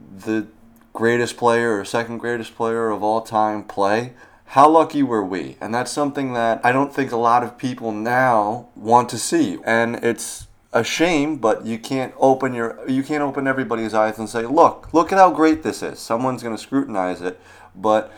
the 0.00 0.48
greatest 0.92 1.36
player 1.36 1.78
or 1.78 1.84
second 1.84 2.18
greatest 2.18 2.56
player 2.56 2.90
of 2.90 3.04
all 3.04 3.20
time 3.20 3.62
play. 3.62 4.14
How 4.46 4.68
lucky 4.68 5.00
were 5.04 5.24
we? 5.24 5.56
And 5.60 5.72
that's 5.72 5.92
something 5.92 6.32
that 6.32 6.60
I 6.64 6.72
don't 6.72 6.92
think 6.92 7.12
a 7.12 7.16
lot 7.16 7.44
of 7.44 7.56
people 7.56 7.92
now 7.92 8.70
want 8.74 9.08
to 9.10 9.16
see. 9.16 9.58
And 9.64 10.02
it's 10.02 10.48
a 10.72 10.82
shame, 10.82 11.36
but 11.36 11.64
you 11.64 11.78
can't 11.78 12.14
open 12.18 12.52
your 12.52 12.76
you 12.90 13.04
can't 13.04 13.22
open 13.22 13.46
everybody's 13.46 13.94
eyes 13.94 14.18
and 14.18 14.28
say, 14.28 14.44
"Look, 14.44 14.92
look 14.92 15.12
at 15.12 15.18
how 15.18 15.30
great 15.30 15.62
this 15.62 15.84
is." 15.84 16.00
Someone's 16.00 16.42
going 16.42 16.56
to 16.56 16.60
scrutinize 16.60 17.20
it, 17.20 17.38
but 17.76 18.12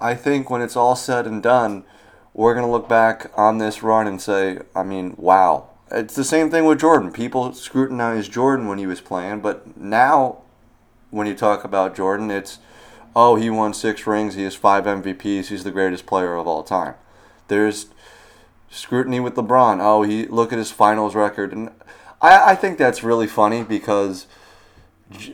I 0.00 0.14
think 0.14 0.48
when 0.48 0.62
it's 0.62 0.76
all 0.76 0.96
said 0.96 1.26
and 1.26 1.42
done, 1.42 1.84
we're 2.32 2.54
going 2.54 2.64
to 2.64 2.72
look 2.72 2.88
back 2.88 3.30
on 3.36 3.58
this 3.58 3.82
run 3.82 4.06
and 4.06 4.22
say, 4.22 4.60
I 4.74 4.84
mean, 4.84 5.14
wow. 5.18 5.68
It's 5.92 6.14
the 6.14 6.24
same 6.24 6.50
thing 6.50 6.64
with 6.64 6.80
Jordan. 6.80 7.12
People 7.12 7.52
scrutinized 7.52 8.32
Jordan 8.32 8.66
when 8.66 8.78
he 8.78 8.86
was 8.86 9.02
playing, 9.02 9.40
but 9.40 9.76
now 9.76 10.38
when 11.10 11.26
you 11.26 11.34
talk 11.34 11.64
about 11.64 11.94
Jordan, 11.94 12.30
it's 12.30 12.58
oh, 13.14 13.36
he 13.36 13.50
won 13.50 13.74
six 13.74 14.06
rings, 14.06 14.34
he 14.34 14.42
has 14.44 14.54
five 14.54 14.84
MVPs, 14.84 15.48
he's 15.48 15.64
the 15.64 15.70
greatest 15.70 16.06
player 16.06 16.34
of 16.34 16.46
all 16.46 16.62
time. 16.62 16.94
There's 17.48 17.86
scrutiny 18.70 19.20
with 19.20 19.34
LeBron. 19.34 19.80
Oh, 19.80 20.02
he 20.02 20.26
look 20.26 20.50
at 20.50 20.58
his 20.58 20.70
finals 20.70 21.14
record, 21.14 21.52
and 21.52 21.70
I, 22.22 22.52
I 22.52 22.54
think 22.54 22.78
that's 22.78 23.02
really 23.02 23.26
funny 23.26 23.62
because, 23.62 24.26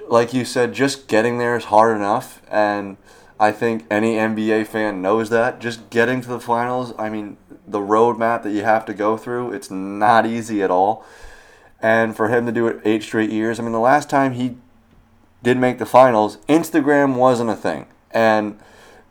like 0.09 0.35
you 0.35 0.44
said, 0.44 0.73
just 0.73 1.07
getting 1.07 1.38
there 1.38 1.57
is 1.57 1.66
hard 1.66 1.97
enough, 1.97 2.42
and 2.51 2.97
I 3.38 3.53
think 3.53 3.87
any 3.88 4.14
NBA 4.14 4.66
fan 4.66 5.01
knows 5.01 5.31
that. 5.31 5.61
Just 5.61 5.88
getting 5.90 6.21
to 6.23 6.29
the 6.29 6.40
finals, 6.40 6.92
I 6.99 7.09
mean, 7.09 7.37
the 7.70 7.81
roadmap 7.81 8.42
that 8.42 8.52
you 8.52 8.62
have 8.64 8.85
to 8.87 8.94
go 8.94 9.16
through, 9.16 9.52
it's 9.52 9.70
not 9.70 10.26
easy 10.26 10.62
at 10.62 10.70
all. 10.70 11.04
And 11.81 12.16
for 12.16 12.28
him 12.28 12.46
to 12.46 12.52
do 12.52 12.66
it 12.66 12.81
eight 12.85 13.02
straight 13.02 13.31
years, 13.31 13.61
I 13.61 13.62
mean, 13.62 13.72
the 13.72 13.78
last 13.78 14.11
time 14.11 14.33
he 14.33 14.57
did 15.42 15.59
make 15.59 15.78
the 15.78 15.87
finals, 15.87 16.38
Instagram 16.48 17.14
wasn't 17.14 17.50
a 17.50 17.54
thing. 17.54 17.87
And 18.11 18.59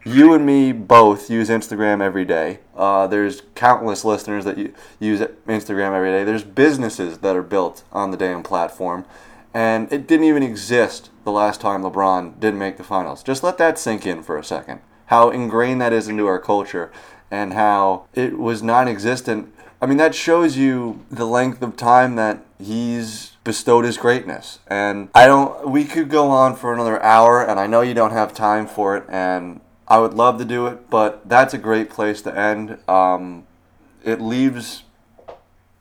you 0.04 0.34
and 0.34 0.46
me 0.46 0.72
both 0.72 1.30
use 1.30 1.50
Instagram 1.50 2.02
every 2.02 2.26
day. 2.26 2.60
Uh, 2.76 3.08
there's 3.08 3.43
countless 3.56 4.04
listeners 4.06 4.46
that 4.46 4.58
use 5.00 5.20
Instagram 5.48 5.93
every 5.93 6.12
day. 6.12 6.24
There's 6.24 6.43
businesses 6.43 7.20
that 7.20 7.36
are 7.36 7.43
built 7.43 7.84
on 7.91 8.12
the 8.12 8.17
damn 8.17 8.43
platform. 8.43 9.06
And 9.54 9.91
it 9.91 10.08
didn't 10.08 10.26
even 10.26 10.43
exist 10.43 11.10
the 11.24 11.32
last 11.32 11.62
time 11.62 11.82
LeBron 11.82 12.39
didn't 12.39 12.60
make 12.60 12.78
the 12.78 12.84
finals. 12.84 13.24
Just 13.24 13.43
let 13.43 13.58
that 13.58 13.80
sink 13.80 14.06
in 14.06 14.24
for 14.24 14.38
a 14.38 14.43
second. 14.43 14.82
How 15.08 15.30
ingrained 15.30 15.82
that 15.82 15.93
is 15.93 16.08
into 16.08 16.28
our 16.28 16.39
culture 16.39 16.91
and 17.32 17.54
how 17.54 18.06
it 18.13 18.38
was 18.38 18.63
non 18.63 18.88
existent. 18.88 19.54
I 19.82 19.86
mean, 19.86 19.98
that 19.98 20.16
shows 20.16 20.58
you 20.58 21.06
the 21.12 21.26
length 21.26 21.62
of 21.62 21.78
time 21.78 22.16
that 22.16 22.44
he's 22.60 23.34
bestowed 23.44 23.86
his 23.86 23.98
greatness. 23.98 24.60
And 24.68 25.10
I 25.13 25.28
don't, 25.28 25.70
we 25.70 25.86
could 25.86 26.10
go 26.10 26.30
on 26.30 26.56
for 26.56 26.74
another 26.74 27.02
hour, 27.04 27.46
and 27.46 27.60
I 27.60 27.68
know 27.68 27.82
you 27.82 27.94
don't 27.94 28.12
have 28.12 28.34
time 28.34 28.66
for 28.66 28.98
it, 28.98 29.04
and 29.08 29.62
I 29.88 30.00
would 30.00 30.13
love 30.13 30.38
to 30.40 30.46
do 30.46 30.68
it, 30.68 30.90
but 30.90 31.28
that's 31.30 31.54
a 31.54 31.58
great 31.58 31.90
place 31.90 32.22
to 32.24 32.38
end. 32.38 32.78
Um, 32.90 33.46
it 34.04 34.20
leaves 34.20 34.84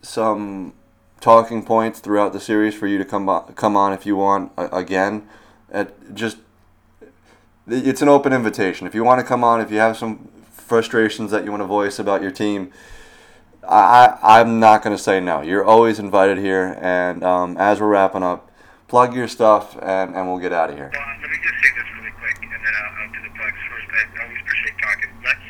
some 0.02 0.74
talking 1.20 1.64
points 1.64 1.98
throughout 1.98 2.32
the 2.32 2.40
series 2.40 2.74
for 2.74 2.86
you 2.86 2.98
to 2.98 3.04
come 3.04 3.28
on, 3.28 3.52
come 3.54 3.76
on 3.76 3.92
if 3.92 4.06
you 4.06 4.14
want 4.14 4.52
again. 4.56 5.26
At 5.72 6.14
just 6.14 6.38
it's 7.68 8.02
an 8.02 8.08
open 8.08 8.32
invitation. 8.32 8.86
If 8.86 8.94
you 8.94 9.02
want 9.02 9.20
to 9.20 9.26
come 9.26 9.42
on, 9.42 9.60
if 9.60 9.70
you 9.70 9.78
have 9.78 9.96
some 9.96 10.28
frustrations 10.66 11.30
that 11.30 11.44
you 11.44 11.50
want 11.50 11.62
to 11.62 11.66
voice 11.66 11.98
about 11.98 12.22
your 12.22 12.32
team, 12.32 12.72
I, 13.62 14.18
I'm 14.22 14.58
not 14.58 14.82
going 14.82 14.96
to 14.96 15.02
say 15.02 15.20
no. 15.20 15.40
You're 15.40 15.64
always 15.64 15.98
invited 15.98 16.38
here. 16.38 16.78
And 16.80 17.22
um, 17.22 17.56
as 17.56 17.80
we're 17.80 17.88
wrapping 17.88 18.22
up, 18.22 18.50
plug 18.88 19.14
your 19.14 19.28
stuff 19.28 19.78
and, 19.80 20.14
and 20.14 20.26
we'll 20.26 20.38
get 20.42 20.52
out 20.52 20.70
of 20.70 20.76
here. 20.76 20.90
Well, 20.92 21.02
let 21.22 21.30
me 21.30 21.38
just 21.38 21.58
say 21.62 21.70
this 21.74 21.88
really 21.98 22.14
quick, 22.18 22.38
and 22.42 22.50
then 22.50 22.74
I'll, 22.82 22.92
I'll 22.98 23.12
do 23.14 23.20
the 23.22 23.32
plugs 23.34 23.62
first. 23.70 23.86
I 23.90 24.22
always 24.22 24.38
appreciate 24.42 24.74
talking. 24.78 25.10
Let's 25.22 25.46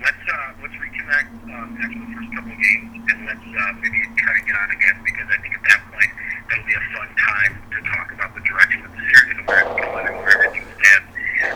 let's 0.00 0.24
uh, 0.28 0.48
let's 0.64 0.76
reconnect 0.80 1.28
um, 1.52 1.68
after 1.76 1.98
the 2.00 2.08
first 2.16 2.30
couple 2.32 2.52
of 2.52 2.60
games, 2.60 2.88
and 3.12 3.18
let's 3.28 3.44
uh, 3.44 3.72
maybe 3.84 4.00
try 4.16 4.32
to 4.32 4.42
get 4.44 4.56
on 4.56 4.68
again 4.72 4.96
because 5.04 5.28
I 5.28 5.36
think 5.44 5.52
at 5.56 5.64
that 5.68 5.80
point 5.92 6.12
that'll 6.48 6.64
be 6.64 6.76
a 6.76 6.84
fun 6.96 7.08
time 7.20 7.52
to 7.68 7.78
talk 7.84 8.08
about 8.16 8.32
the 8.32 8.40
direction 8.48 8.80
of 8.84 8.92
the 8.92 9.02
series 9.04 9.36
and 9.36 9.44
where 9.44 9.60
it's 9.60 9.76
going 9.76 10.04
and 10.08 10.16
where 10.16 10.32
everything 10.40 10.64
stands. 10.80 11.08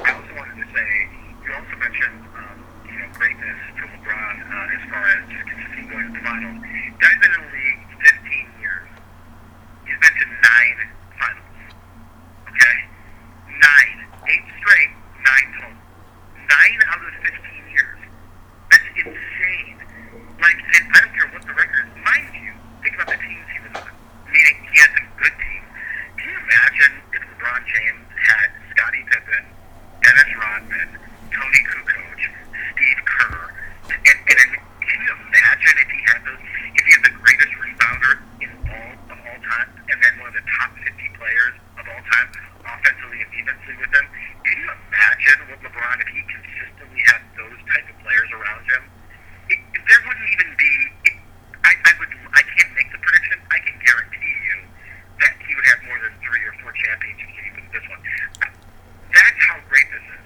I 0.04 0.08
also 0.12 0.32
wanted 0.36 0.60
to 0.60 0.68
say 0.76 0.88
you 1.44 1.50
also 1.56 1.76
mentioned 1.80 2.20
greatness 3.14 3.58
from 3.78 3.88
LeBron 3.94 4.34
uh, 4.42 4.74
as 4.74 4.82
far 4.90 5.06
as 5.06 5.22
just 5.30 5.46
consistently 5.46 5.86
going 5.86 6.06
to 6.10 6.18
the 6.18 6.24
finals. 6.26 6.58
Guy's 6.98 7.18
been 7.22 7.30
in 7.30 7.42
the 7.46 7.52
league 7.54 7.82
15 8.02 8.58
years. 8.58 8.90
He's 9.86 9.98
been 10.02 10.14
to 10.18 10.26
nine 10.34 10.78
finals. 11.14 11.58
Okay, 12.50 12.76
nine, 13.54 13.98
eight 14.34 14.46
straight, 14.58 14.92
nine 15.22 15.48
total. 15.54 15.78
Nine 16.42 16.78
out 16.90 17.02
of 17.06 17.14
15 17.22 17.38
years. 17.70 18.00
That's 18.74 18.88
insane. 18.98 19.78
Like, 20.42 20.58
and 20.58 20.84
I 20.90 20.98
don't 21.06 21.14
care 21.14 21.30
what 21.30 21.42
the 21.46 21.54
record 21.54 21.86
is. 21.86 21.94
Mind 22.02 22.34
you, 22.34 22.50
think 22.82 22.98
about 22.98 23.14
the 23.14 23.20
teams 23.22 23.46
he 23.54 23.58
was 23.62 23.74
on. 23.78 23.94
Meaning 24.26 24.56
he 24.58 24.76
had 24.82 24.90
some 24.90 25.08
good 25.22 25.34
teams. 25.38 25.70
Can 26.18 26.26
you 26.34 26.38
imagine 26.50 26.92
if 27.14 27.22
LeBron 27.30 27.62
James 27.62 28.06
had 28.26 28.48
Scottie 28.74 29.06
Pippen, 29.06 29.44
Dennis 30.02 30.30
Rodman, 30.34 30.88
Tony 31.30 31.62
Kukoc, 31.70 32.14
Steve 32.74 33.00
Kerr, 33.06 33.54
and, 33.86 34.18
and, 34.18 34.18
and 34.26 34.50
can 34.82 34.98
you 35.00 35.12
imagine 35.14 35.74
if 35.78 35.88
he 35.94 36.00
had 36.10 36.20
those? 36.26 36.42
If 36.74 36.84
he 36.84 36.90
had 36.90 37.04
the 37.06 37.14
greatest 37.22 37.54
rebounder 37.62 38.12
in 38.42 38.50
all 38.66 38.92
of 39.14 39.18
all 39.22 39.40
time, 39.46 39.68
and 39.88 39.98
then 40.02 40.12
one 40.18 40.34
of 40.34 40.36
the 40.36 40.46
top 40.58 40.74
50 40.74 40.90
players 41.14 41.54
of 41.78 41.84
all 41.86 42.02
time, 42.10 42.28
offensively 42.64 43.20
and 43.20 43.30
defensively 43.30 43.76
with 43.78 43.92
him. 43.92 44.06
Can 44.44 44.56
you 44.58 44.68
imagine 44.68 45.38
what 45.48 45.58
LeBron 45.64 45.96
if 46.00 46.08
he 46.08 46.20
consistently 46.24 47.02
had 47.08 47.22
those 47.36 47.60
type 47.68 47.86
of 47.88 47.96
players 48.00 48.28
around 48.32 48.64
him? 48.66 48.82
It, 49.52 49.58
there 49.72 50.00
wouldn't 50.08 50.30
even 50.34 50.50
be. 50.56 50.72
It, 51.08 51.16
I, 51.64 51.72
I 51.76 51.92
would. 52.00 52.10
I 52.32 52.42
can't 52.42 52.72
make 52.74 52.88
the 52.92 53.00
prediction. 53.00 53.38
I 53.52 53.58
can 53.60 53.76
guarantee 53.84 54.34
you 54.50 54.58
that 55.20 55.34
he 55.44 55.52
would 55.54 55.68
have 55.68 55.80
more 55.86 55.98
than 56.00 56.12
three 56.24 56.42
or 56.44 56.54
four 56.64 56.72
championships 56.72 57.36
even 57.44 57.62
this 57.70 57.84
one. 57.88 58.00
That's 59.12 59.40
how 59.46 59.60
great 59.70 59.86
this 59.92 60.04
is. 60.10 60.22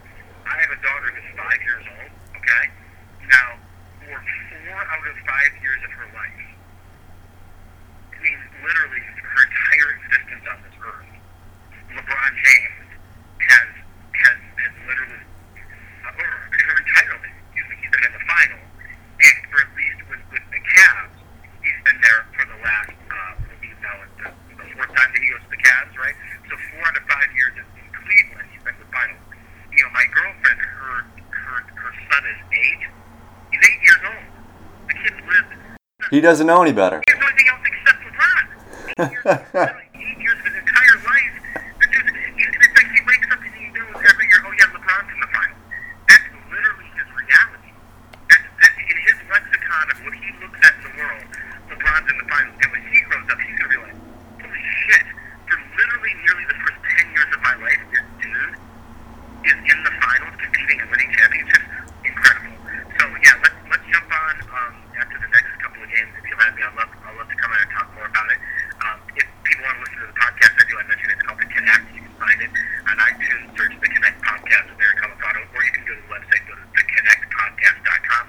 I 0.49 0.57
have 0.65 0.73
a 0.73 0.81
daughter 0.81 1.09
who's 1.13 1.29
five 1.37 1.61
years 1.61 1.85
old. 1.85 2.13
Okay. 2.41 2.65
Now, 3.29 3.49
for 4.01 4.17
four 4.17 4.79
out 4.81 5.05
of 5.05 5.17
five 5.29 5.53
years 5.61 5.81
of 5.85 5.93
her 5.93 6.09
life, 6.17 6.49
I 8.09 8.19
mean, 8.23 8.41
literally 8.65 9.03
her 9.05 9.43
entire 9.45 9.89
existence 10.01 10.45
on 10.49 10.59
this 10.65 10.77
earth, 10.81 11.09
LeBron 11.93 12.33
James 12.37 12.89
has 13.49 13.69
has 14.13 14.39
has 14.61 14.73
literally, 14.85 15.25
uh, 16.05 16.21
or 16.21 16.29
her 16.29 16.77
entire 16.81 17.17
life, 17.17 17.33
excuse 17.49 17.67
me, 17.69 17.75
he's 17.81 17.93
been 17.93 18.05
in 18.09 18.13
the 18.13 18.25
final, 18.29 18.61
and 18.61 19.37
for 19.49 19.59
at 19.65 19.71
least 19.73 20.01
with 20.13 20.23
with 20.33 20.45
the 20.53 20.61
Cavs, 20.65 21.17
he's 21.65 21.81
been 21.85 22.01
there 22.05 22.25
for 22.37 22.45
the 22.45 22.59
last, 22.61 22.93
uh, 23.09 23.33
what 23.41 23.57
we 23.61 23.69
know 23.81 23.97
it's 24.05 24.17
the, 24.21 24.29
the 24.57 24.67
fourth 24.77 24.93
time 24.97 25.11
that 25.13 25.21
he 25.21 25.29
goes 25.33 25.45
to 25.45 25.53
the 25.53 25.63
Cavs, 25.65 25.93
right? 25.97 26.17
So 26.49 26.57
four 26.73 26.85
out 26.85 26.97
of 26.97 27.05
five 27.09 27.31
years 27.33 27.57
in, 27.57 27.67
in 27.81 27.89
Cleveland, 27.93 28.49
he's 28.53 28.65
been 28.65 28.77
to 28.77 28.85
the 28.85 28.93
finals. 28.93 29.25
You 29.73 29.85
know, 29.87 29.93
my 29.97 30.07
girlfriend, 30.13 30.61
her 30.61 31.09
her 31.33 31.59
her 31.73 31.93
son 32.13 32.23
is 32.29 32.41
eight. 32.53 32.83
He's 33.49 33.63
eight 33.65 33.81
years 33.81 34.03
old. 34.05 34.27
The 34.93 34.95
kid 34.99 35.15
lived. 35.25 35.53
He 36.11 36.21
doesn't 36.21 36.47
know 36.47 36.63
any 36.63 36.73
better. 36.73 37.03
He 37.09 37.13
has 37.13 37.21
no 37.21 37.27
anything 37.29 37.49
else 37.49 37.65
except 37.69 37.99
LeBron. 38.09 38.45
Eight 38.99 39.13
years, 39.13 39.27
eight 39.95 40.19
years 40.19 40.39
of 40.41 40.45
his 40.49 40.57
entire 40.59 40.97
life. 41.05 41.35
The 41.81 41.87
dude, 41.93 42.09
he- 42.09 42.49
it's 42.49 42.75
like 42.75 42.91
he 42.91 43.01
wakes 43.07 43.29
up 43.31 43.41
and 43.45 43.55
he 43.55 43.67
knows 43.71 44.01
every 44.03 44.27
year, 44.27 44.41
oh 44.43 44.53
yeah, 44.59 44.73
LeBron's 44.75 45.11
in 45.13 45.21
the 45.21 45.31
finals. 45.31 45.63
That's 46.09 46.27
literally 46.51 46.89
his 46.99 47.09
reality. 47.15 47.71
That's, 48.33 48.49
that, 48.59 48.73
in 48.81 48.97
his 49.07 49.19
lexicon 49.31 49.85
of 49.93 49.97
what 50.03 50.15
he 50.19 50.29
looks 50.43 50.61
at 50.65 50.75
in 50.81 50.83
the 50.89 50.93
world, 50.99 51.25
LeBron's 51.71 52.09
in 52.11 52.17
the 52.19 52.29
finals. 52.33 52.57
And 52.59 52.71
when 52.73 52.83
he 52.89 52.99
grows 53.07 53.27
up, 53.29 53.39
he's 53.39 53.57
going 53.61 53.69
to 53.69 53.75
be 53.77 53.81
like, 53.87 53.99
holy 54.43 54.65
shit, 54.89 55.05
for 55.47 55.57
literally 55.77 56.13
nearly 56.25 56.45
the 56.49 56.59
first 56.65 56.79
10 57.05 57.13
years 57.15 57.31
of 57.37 57.41
my 57.45 57.55
life, 57.63 57.81
this 57.93 58.07
dude 58.19 58.55
is 59.47 59.59
in 59.63 59.79
the 59.87 59.93
finals 60.03 60.35
competing 60.41 60.79
and 60.83 60.89
winning 60.91 61.11
championships. 61.15 61.69
Incredible. 62.03 62.57
So 62.99 63.05
yeah, 63.23 63.37
let's 63.45 63.59
let's 63.71 63.87
jump 63.93 64.11
on 64.11 64.35
um, 64.51 64.73
after 64.99 65.15
the 65.23 65.31
next 65.31 65.53
couple 65.63 65.79
of 65.85 65.89
games. 65.93 66.11
If 66.19 66.25
you 66.27 66.35
let 66.41 66.51
me, 66.59 66.67
I'd 66.67 66.75
love 66.75 66.91
I'd 66.91 67.15
love 67.15 67.31
to 67.31 67.37
come 67.39 67.53
in 67.55 67.61
and 67.63 67.71
talk 67.71 67.87
more 67.95 68.09
about 68.11 68.27
it. 68.35 68.41
Um, 68.83 68.99
if 69.15 69.27
people 69.47 69.63
want 69.67 69.77
to 69.79 69.83
listen 69.87 69.99
to 70.03 70.09
the 70.11 70.19
podcast, 70.19 70.55
I 70.59 70.65
do. 70.67 70.75
I 70.79 70.85
mentioned 70.91 71.11
it's 71.15 71.23
called 71.23 71.39
the 71.39 71.47
Connect. 71.51 71.85
You 71.95 72.03
can 72.03 72.15
find 72.19 72.39
it 72.43 72.51
on 72.91 72.95
iTunes. 72.99 73.47
Search 73.55 73.75
the 73.79 73.91
Connect 73.91 74.19
podcast 74.27 74.67
with 74.75 74.83
Eric 74.83 74.99
Califano, 74.99 75.41
or 75.55 75.61
you 75.63 75.73
can 75.75 75.83
go 75.87 75.95
to 75.95 76.03
the 76.03 76.11
website, 76.11 76.43
go 76.51 76.55
to 76.59 76.65
theconnectpodcast.com. 76.75 78.25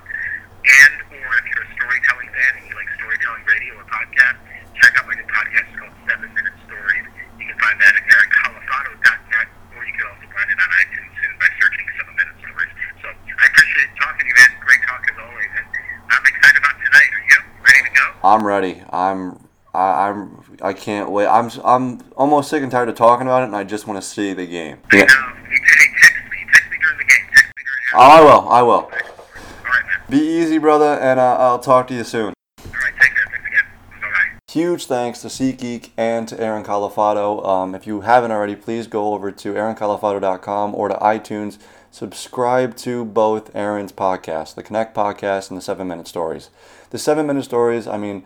And 0.70 0.94
or 1.10 1.30
if 1.42 1.46
you're 1.50 1.66
a 1.66 1.72
storytelling 1.74 2.30
fan 2.30 2.52
and 2.62 2.64
you 2.70 2.74
like 2.78 2.90
storytelling 3.00 3.44
radio 3.50 3.74
or 3.82 3.86
podcast, 3.90 4.38
check 4.78 4.94
out 5.02 5.06
my 5.10 5.16
new 5.18 5.26
podcast. 5.30 5.66
It's 5.72 5.78
called 5.80 5.96
Seven 6.06 6.30
Minute 6.38 6.54
Stories. 6.70 7.06
You 7.42 7.46
can 7.50 7.58
find 7.58 7.78
that 7.82 7.94
at 7.98 8.04
ericcalifano.net, 8.06 9.48
or 9.74 9.82
you 9.88 9.94
can 9.98 10.06
also 10.14 10.26
find 10.30 10.48
it 10.52 10.58
on 10.60 10.70
iTunes 10.84 11.10
soon 11.24 11.34
by 11.40 11.50
searching 11.62 11.86
Seven 11.98 12.14
Minute 12.18 12.38
Stories. 12.44 12.74
So 13.02 13.08
I 13.14 13.44
appreciate 13.48 13.90
talking 14.02 14.26
to 14.26 14.30
you, 14.30 14.36
man. 14.36 14.52
Great 14.66 14.82
talk 14.90 15.02
as 15.08 15.18
always, 15.22 15.52
and 15.56 15.66
I'm 16.12 16.26
excited 16.26 16.58
about 16.60 16.76
tonight. 16.82 17.10
Are 17.16 17.26
you 17.30 17.38
ready 17.64 17.82
to 17.88 17.92
go? 17.96 18.06
I'm 18.28 18.44
ready. 18.46 18.84
I'm 19.12 19.48
I, 19.74 20.10
I'm 20.10 20.44
I 20.62 20.74
can't 20.74 21.12
wait. 21.12 21.28
I'm 21.28 21.50
I'm 21.64 22.02
almost 22.18 22.50
sick 22.50 22.64
and 22.64 22.72
tired 22.72 22.90
of 22.90 22.96
talking 22.96 23.28
about 23.28 23.44
it, 23.44 23.48
and 23.48 23.56
I 23.56 23.64
just 23.64 23.88
want 23.88 24.02
to 24.02 24.08
see 24.08 24.34
the 24.34 24.46
game. 24.48 24.78
I 24.92 24.98
Yeah. 24.98 25.04
know. 25.04 25.08
Hey, 25.08 25.58
text 25.68 26.24
me. 26.32 26.38
Text 26.54 26.72
me 26.72 26.78
during 26.82 26.98
the 26.98 27.04
game. 27.04 27.26
Text 27.36 27.54
me 27.56 27.64
during 27.64 27.94
Oh, 27.94 28.00
I 28.00 28.22
will. 28.22 28.50
I 28.50 28.62
will. 28.62 28.72
All 28.72 28.90
right, 28.92 29.86
man. 29.86 30.02
Be 30.10 30.20
easy, 30.20 30.58
brother, 30.58 30.98
and 31.02 31.20
uh, 31.20 31.38
I'll 31.38 31.60
talk 31.60 31.88
to 31.88 31.94
you 31.94 32.04
soon. 32.04 32.34
All 32.34 32.66
right, 32.66 32.94
take 33.00 33.14
care. 33.16 33.26
Thanks 33.32 33.48
again. 33.48 34.02
Bye-bye. 34.02 34.40
Huge 34.52 34.86
thanks 34.86 35.22
to 35.22 35.28
SeatGeek 35.28 35.90
and 35.98 36.28
to 36.28 36.40
Aaron 36.40 36.64
Califano. 36.64 37.46
Um, 37.48 37.76
if 37.76 37.86
you 37.88 38.02
haven't 38.02 38.32
already, 38.32 38.56
please 38.56 38.88
go 38.88 39.14
over 39.14 39.32
to 39.32 39.54
aaroncalifano.com 39.54 40.74
or 40.76 40.90
to 40.90 40.96
iTunes. 40.96 41.58
Subscribe 41.92 42.76
to 42.78 43.04
both 43.06 43.56
Aaron's 43.56 43.92
podcasts, 43.92 44.54
the 44.56 44.62
Connect 44.64 44.96
podcast 44.96 45.50
and 45.50 45.58
the 45.58 45.62
Seven 45.62 45.88
Minute 45.88 46.08
Stories. 46.08 46.50
The 46.92 47.00
Seven 47.00 47.26
Minute 47.28 47.44
Stories, 47.46 47.88
I 47.88 47.98
mean, 47.98 48.24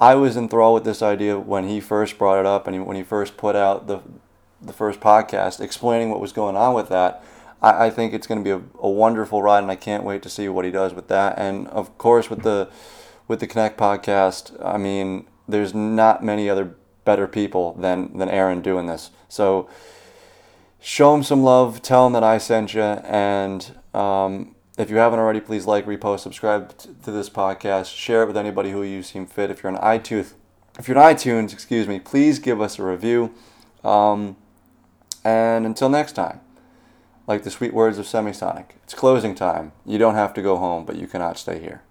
I 0.00 0.14
was 0.14 0.36
enthralled 0.36 0.74
with 0.74 0.84
this 0.84 1.02
idea 1.02 1.38
when 1.38 1.68
he 1.68 1.80
first 1.80 2.18
brought 2.18 2.38
it 2.38 2.46
up 2.46 2.66
and 2.66 2.74
he, 2.74 2.80
when 2.80 2.96
he 2.96 3.02
first 3.02 3.36
put 3.36 3.56
out 3.56 3.86
the 3.86 4.00
the 4.60 4.72
first 4.72 4.98
podcast 4.98 5.60
explaining 5.60 6.10
what 6.10 6.20
was 6.20 6.32
going 6.32 6.56
on 6.56 6.74
with 6.74 6.88
that. 6.88 7.22
I, 7.62 7.86
I 7.86 7.90
think 7.90 8.12
it's 8.12 8.26
going 8.26 8.42
to 8.42 8.44
be 8.44 8.50
a, 8.50 8.62
a 8.80 8.90
wonderful 8.90 9.42
ride, 9.42 9.62
and 9.62 9.70
I 9.70 9.76
can't 9.76 10.04
wait 10.04 10.22
to 10.22 10.28
see 10.28 10.48
what 10.48 10.64
he 10.64 10.70
does 10.70 10.94
with 10.94 11.08
that. 11.08 11.38
And 11.38 11.68
of 11.68 11.96
course, 11.98 12.30
with 12.30 12.42
the 12.42 12.68
with 13.26 13.40
the 13.40 13.46
Connect 13.46 13.78
podcast, 13.78 14.56
I 14.64 14.78
mean, 14.78 15.26
there's 15.46 15.74
not 15.74 16.24
many 16.24 16.48
other 16.48 16.74
better 17.04 17.28
people 17.28 17.74
than 17.74 18.16
than 18.18 18.28
Aaron 18.28 18.62
doing 18.62 18.86
this. 18.86 19.10
So 19.28 19.68
show 20.80 21.14
him 21.14 21.22
some 21.22 21.42
love. 21.42 21.82
Tell 21.82 22.06
him 22.06 22.12
that 22.12 22.24
I 22.24 22.38
sent 22.38 22.74
you. 22.74 22.82
And 22.82 23.76
um, 23.94 24.54
if 24.78 24.90
you 24.90 24.96
haven't 24.96 25.18
already, 25.18 25.40
please 25.40 25.66
like, 25.66 25.86
repost, 25.86 26.20
subscribe 26.20 26.76
to 26.78 27.10
this 27.10 27.28
podcast. 27.28 27.94
Share 27.94 28.22
it 28.22 28.26
with 28.26 28.36
anybody 28.36 28.70
who 28.70 28.82
you 28.82 29.02
seem 29.02 29.26
fit. 29.26 29.50
If 29.50 29.62
you're 29.62 29.76
on 29.76 29.78
iTunes, 29.82 30.34
if 30.78 30.86
you're 30.86 30.96
on 30.96 31.14
iTunes, 31.14 31.52
excuse 31.52 31.88
me, 31.88 31.98
please 31.98 32.38
give 32.38 32.60
us 32.60 32.78
a 32.78 32.84
review. 32.84 33.34
Um, 33.82 34.36
and 35.24 35.66
until 35.66 35.88
next 35.88 36.12
time, 36.12 36.40
like 37.26 37.42
the 37.42 37.50
sweet 37.50 37.74
words 37.74 37.98
of 37.98 38.06
Semisonic, 38.06 38.70
it's 38.84 38.94
closing 38.94 39.34
time. 39.34 39.72
You 39.84 39.98
don't 39.98 40.14
have 40.14 40.32
to 40.34 40.42
go 40.42 40.56
home, 40.56 40.84
but 40.84 40.96
you 40.96 41.08
cannot 41.08 41.38
stay 41.38 41.58
here. 41.58 41.82